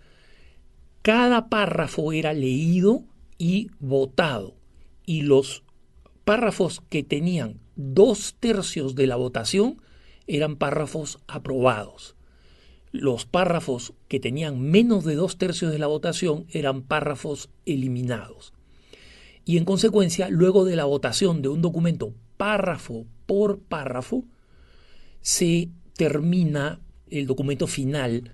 Cada 1.01 1.49
párrafo 1.49 2.11
era 2.11 2.33
leído 2.33 3.03
y 3.39 3.71
votado, 3.79 4.54
y 5.05 5.21
los 5.21 5.63
párrafos 6.23 6.81
que 6.89 7.03
tenían 7.03 7.59
dos 7.75 8.35
tercios 8.39 8.95
de 8.95 9.07
la 9.07 9.15
votación 9.15 9.81
eran 10.27 10.55
párrafos 10.55 11.19
aprobados 11.27 12.15
los 12.99 13.25
párrafos 13.25 13.93
que 14.07 14.19
tenían 14.19 14.61
menos 14.61 15.03
de 15.03 15.15
dos 15.15 15.37
tercios 15.37 15.71
de 15.71 15.79
la 15.79 15.87
votación 15.87 16.45
eran 16.49 16.81
párrafos 16.81 17.49
eliminados. 17.65 18.53
Y 19.43 19.57
en 19.57 19.65
consecuencia, 19.65 20.29
luego 20.29 20.65
de 20.65 20.75
la 20.75 20.85
votación 20.85 21.41
de 21.41 21.49
un 21.49 21.61
documento 21.61 22.13
párrafo 22.37 23.05
por 23.25 23.59
párrafo, 23.59 24.23
se 25.21 25.69
termina 25.95 26.79
el 27.09 27.27
documento 27.27 27.67
final 27.67 28.33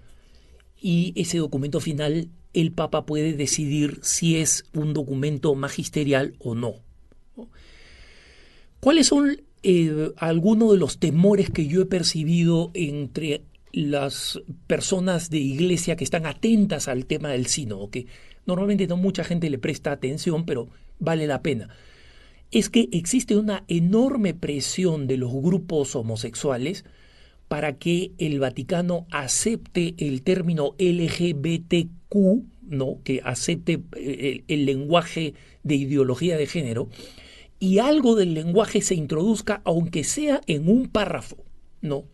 y 0.79 1.13
ese 1.15 1.39
documento 1.39 1.79
final 1.79 2.29
el 2.53 2.71
Papa 2.71 3.05
puede 3.05 3.33
decidir 3.33 3.99
si 4.01 4.37
es 4.37 4.65
un 4.73 4.93
documento 4.93 5.55
magisterial 5.55 6.35
o 6.39 6.55
no. 6.55 6.75
¿Cuáles 8.79 9.07
son 9.07 9.41
eh, 9.63 10.11
algunos 10.17 10.71
de 10.71 10.77
los 10.77 10.97
temores 10.97 11.49
que 11.49 11.67
yo 11.67 11.81
he 11.81 11.85
percibido 11.85 12.71
entre 12.73 13.43
las 13.71 14.41
personas 14.67 15.29
de 15.29 15.37
iglesia 15.37 15.95
que 15.95 16.03
están 16.03 16.25
atentas 16.25 16.87
al 16.87 17.05
tema 17.05 17.29
del 17.29 17.45
sínodo, 17.45 17.89
que 17.89 18.07
normalmente 18.45 18.87
no 18.87 18.97
mucha 18.97 19.23
gente 19.23 19.49
le 19.49 19.59
presta 19.59 19.91
atención, 19.91 20.45
pero 20.45 20.67
vale 20.99 21.27
la 21.27 21.41
pena, 21.41 21.69
es 22.51 22.69
que 22.69 22.89
existe 22.91 23.37
una 23.37 23.63
enorme 23.67 24.33
presión 24.33 25.07
de 25.07 25.17
los 25.17 25.31
grupos 25.31 25.95
homosexuales 25.95 26.83
para 27.51 27.77
que 27.77 28.13
el 28.17 28.39
Vaticano 28.39 29.07
acepte 29.11 29.93
el 29.97 30.21
término 30.21 30.73
LGBTQ, 30.79 32.15
¿no? 32.61 32.99
que 33.03 33.19
acepte 33.25 33.83
eh, 33.97 34.45
el, 34.47 34.65
lenguaje 34.65 35.33
de 35.61 35.75
ideología 35.75 36.37
de 36.37 36.47
género, 36.47 36.87
y 37.59 37.79
algo 37.79 38.15
del 38.15 38.35
lenguaje 38.35 38.79
se 38.79 38.95
introduzca, 38.95 39.61
aunque 39.65 40.05
sea 40.05 40.39
en 40.47 40.69
un 40.69 40.87
párrafo, 40.87 41.43
¿no? 41.81 42.05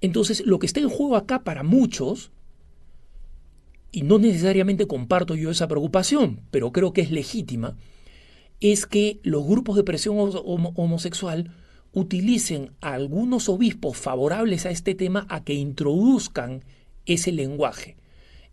Entonces, 0.00 0.46
lo 0.46 0.58
que 0.58 0.64
está 0.64 0.80
en 0.80 0.88
juego 0.88 1.16
acá 1.16 1.44
para 1.44 1.62
muchos, 1.62 2.30
y 3.92 4.00
no 4.00 4.18
necesariamente 4.18 4.86
comparto 4.86 5.34
yo 5.34 5.50
esa 5.50 5.68
preocupación, 5.68 6.40
pero 6.50 6.72
creo 6.72 6.94
que 6.94 7.02
es 7.02 7.10
legítima, 7.10 7.76
es 8.60 8.86
que 8.86 9.20
los 9.24 9.46
grupos 9.46 9.76
de 9.76 9.84
presión 9.84 10.16
homosexual 10.16 11.52
utilicen 11.94 12.72
a 12.80 12.94
algunos 12.94 13.48
obispos 13.48 13.96
favorables 13.96 14.66
a 14.66 14.70
este 14.70 14.94
tema 14.94 15.26
a 15.30 15.44
que 15.44 15.54
introduzcan 15.54 16.64
ese 17.06 17.32
lenguaje 17.32 17.96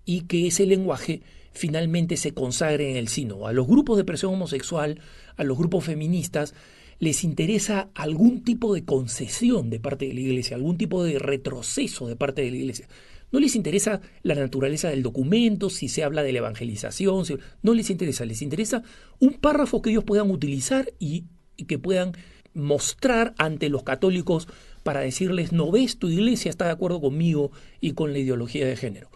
y 0.06 0.22
que 0.22 0.48
ese 0.48 0.66
lenguaje 0.66 1.22
finalmente 1.52 2.18
se 2.18 2.34
consagre 2.34 2.92
en 2.92 2.98
el 2.98 3.08
sino. 3.08 3.48
A 3.48 3.54
los 3.54 3.68
grupos 3.68 3.98
de 3.98 4.06
presión 4.06 4.34
homosexual, 4.34 5.00
a 5.36 5.44
los 5.44 5.58
grupos 5.58 5.86
feministas, 5.86 6.54
les 7.00 7.24
interesa 7.24 7.90
algún 7.96 8.44
tipo 8.44 8.76
de 8.76 8.86
concesión 8.86 9.72
de 9.72 9.80
parte 9.80 10.08
de 10.08 10.14
la 10.14 10.20
Iglesia, 10.20 10.56
algún 10.56 10.78
tipo 10.78 11.04
de 11.04 11.18
retroceso 11.18 12.08
de 12.08 12.16
parte 12.16 12.44
de 12.44 12.52
la 12.52 12.58
Iglesia. 12.58 12.88
No 13.32 13.40
les 13.40 13.56
interesa 13.56 14.02
la 14.22 14.36
naturaleza 14.36 14.90
del 14.90 15.02
documento, 15.02 15.70
si 15.70 15.88
se 15.88 16.04
habla 16.04 16.22
de 16.22 16.32
la 16.32 16.40
evangelización, 16.40 17.26
no 17.64 17.74
les 17.74 17.90
interesa, 17.90 18.26
les 18.26 18.42
interesa 18.42 18.84
un 19.20 19.34
párrafo 19.34 19.82
que 19.82 19.90
ellos 19.90 20.04
puedan 20.04 20.30
utilizar 20.30 20.94
y, 21.00 21.26
y 21.58 21.66
que 21.66 21.80
puedan 21.80 22.14
mostrar 22.54 23.34
ante 23.38 23.70
los 23.70 23.84
católicos 23.84 24.48
para 24.84 25.02
decirles, 25.02 25.52
no 25.52 25.72
ves, 25.72 25.98
tu 25.98 26.10
iglesia 26.10 26.50
está 26.50 26.66
de 26.66 26.72
acuerdo 26.72 27.02
conmigo 27.02 27.52
y 27.80 27.94
con 27.94 28.14
la 28.14 28.20
ideología 28.20 28.66
de 28.66 28.76
género. 28.76 29.10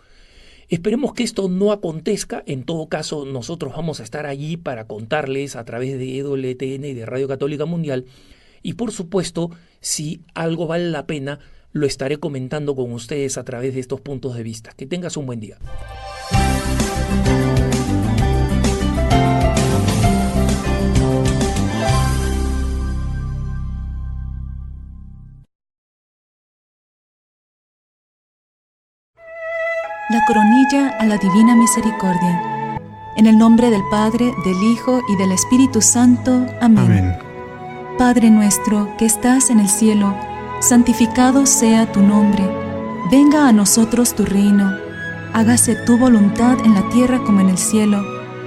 Esperemos 0.68 1.14
que 1.14 1.24
esto 1.24 1.48
no 1.48 1.72
acontezca, 1.72 2.44
en 2.48 2.64
todo 2.64 2.88
caso 2.88 3.26
nosotros 3.26 3.74
vamos 3.76 4.00
a 4.00 4.04
estar 4.04 4.26
allí 4.26 4.58
para 4.58 4.88
contarles 4.88 5.56
a 5.56 5.64
través 5.64 5.98
de 5.98 6.18
EWTN 6.18 6.86
y 6.86 6.94
de 6.94 7.06
Radio 7.06 7.28
Católica 7.28 7.66
Mundial 7.66 8.06
y 8.66 8.74
por 8.74 8.92
supuesto, 8.92 9.52
si 9.80 10.22
algo 10.34 10.66
vale 10.66 10.90
la 10.90 11.06
pena, 11.06 11.38
lo 11.72 11.86
estaré 11.86 12.18
comentando 12.18 12.76
con 12.76 12.92
ustedes 12.94 13.38
a 13.38 13.44
través 13.44 13.76
de 13.76 13.80
estos 13.80 14.02
puntos 14.02 14.36
de 14.36 14.42
vista. 14.42 14.72
Que 14.76 14.88
tengas 14.88 15.18
un 15.18 15.28
buen 15.28 15.40
día. 15.40 15.60
La 30.08 30.24
coronilla 30.24 30.90
a 31.00 31.06
la 31.06 31.18
divina 31.18 31.56
misericordia. 31.56 32.80
En 33.18 33.26
el 33.26 33.40
nombre 33.40 33.72
del 33.72 33.82
Padre, 33.90 34.36
del 34.46 34.64
Hijo 34.72 35.02
y 35.10 35.16
del 35.16 35.32
Espíritu 35.32 35.82
Santo. 35.82 36.46
Amén. 36.62 37.18
Padre 37.98 38.30
nuestro 38.30 38.96
que 39.00 39.06
estás 39.06 39.50
en 39.50 39.60
el 39.60 39.68
cielo, 39.68 40.16
santificado 40.60 41.48
sea 41.48 41.92
tu 41.92 42.02
nombre. 42.02 42.48
Venga 43.10 43.48
a 43.48 43.52
nosotros 43.52 44.14
tu 44.14 44.26
reino. 44.26 44.72
Hágase 45.34 45.76
tu 45.88 45.98
voluntad 45.98 46.60
en 46.64 46.76
la 46.76 46.88
tierra 46.90 47.24
como 47.24 47.42
en 47.42 47.50
el 47.50 47.58
cielo. 47.58 48.00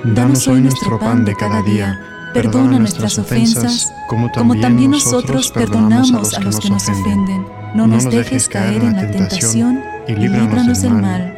Danos 0.04 0.46
hoy 0.46 0.60
nuestro 0.60 0.96
pan 1.00 1.24
de 1.24 1.34
cada 1.34 1.60
día. 1.62 1.98
Perdona 2.34 2.78
nuestras 2.78 3.18
ofensas, 3.18 3.92
como 4.06 4.30
también 4.60 4.92
nosotros 4.92 5.50
perdonamos 5.50 6.34
a 6.34 6.40
los 6.40 6.60
que 6.60 6.70
nos 6.70 6.88
ofenden. 6.88 7.44
No 7.74 7.88
nos 7.88 8.04
dejes 8.04 8.48
caer 8.48 8.84
en 8.84 8.94
la 8.94 9.10
tentación 9.10 9.82
y 10.06 10.14
líbranos 10.14 10.82
del 10.82 10.92
mal. 10.92 11.37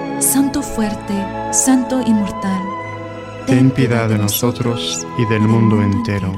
Santo 0.21 0.61
fuerte, 0.61 1.15
Santo 1.51 1.99
inmortal, 2.05 2.61
ten 3.47 3.71
piedad 3.71 4.07
de 4.07 4.19
nosotros 4.19 5.05
y 5.17 5.25
del 5.25 5.41
mundo 5.41 5.81
entero. 5.81 6.31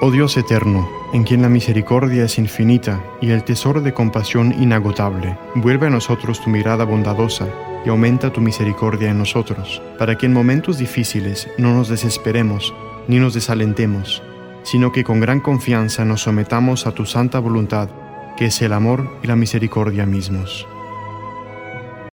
Oh 0.00 0.10
Dios 0.10 0.36
eterno, 0.36 0.88
en 1.12 1.22
quien 1.22 1.42
la 1.42 1.48
misericordia 1.48 2.24
es 2.24 2.38
infinita 2.38 3.00
y 3.20 3.30
el 3.30 3.44
tesoro 3.44 3.80
de 3.82 3.94
compasión 3.94 4.52
inagotable, 4.60 5.38
vuelve 5.54 5.86
a 5.86 5.90
nosotros 5.90 6.40
tu 6.40 6.50
mirada 6.50 6.84
bondadosa 6.84 7.46
y 7.86 7.88
aumenta 7.88 8.32
tu 8.32 8.40
misericordia 8.40 9.10
en 9.10 9.18
nosotros, 9.18 9.80
para 9.96 10.18
que 10.18 10.26
en 10.26 10.32
momentos 10.32 10.78
difíciles 10.78 11.48
no 11.56 11.72
nos 11.72 11.88
desesperemos 11.88 12.74
ni 13.06 13.20
nos 13.20 13.32
desalentemos, 13.32 14.24
sino 14.64 14.90
que 14.90 15.04
con 15.04 15.20
gran 15.20 15.38
confianza 15.38 16.04
nos 16.04 16.22
sometamos 16.22 16.88
a 16.88 16.90
tu 16.90 17.06
santa 17.06 17.38
voluntad, 17.38 17.90
que 18.36 18.46
es 18.46 18.60
el 18.60 18.72
amor 18.72 19.08
y 19.22 19.28
la 19.28 19.36
misericordia 19.36 20.04
mismos. 20.04 20.66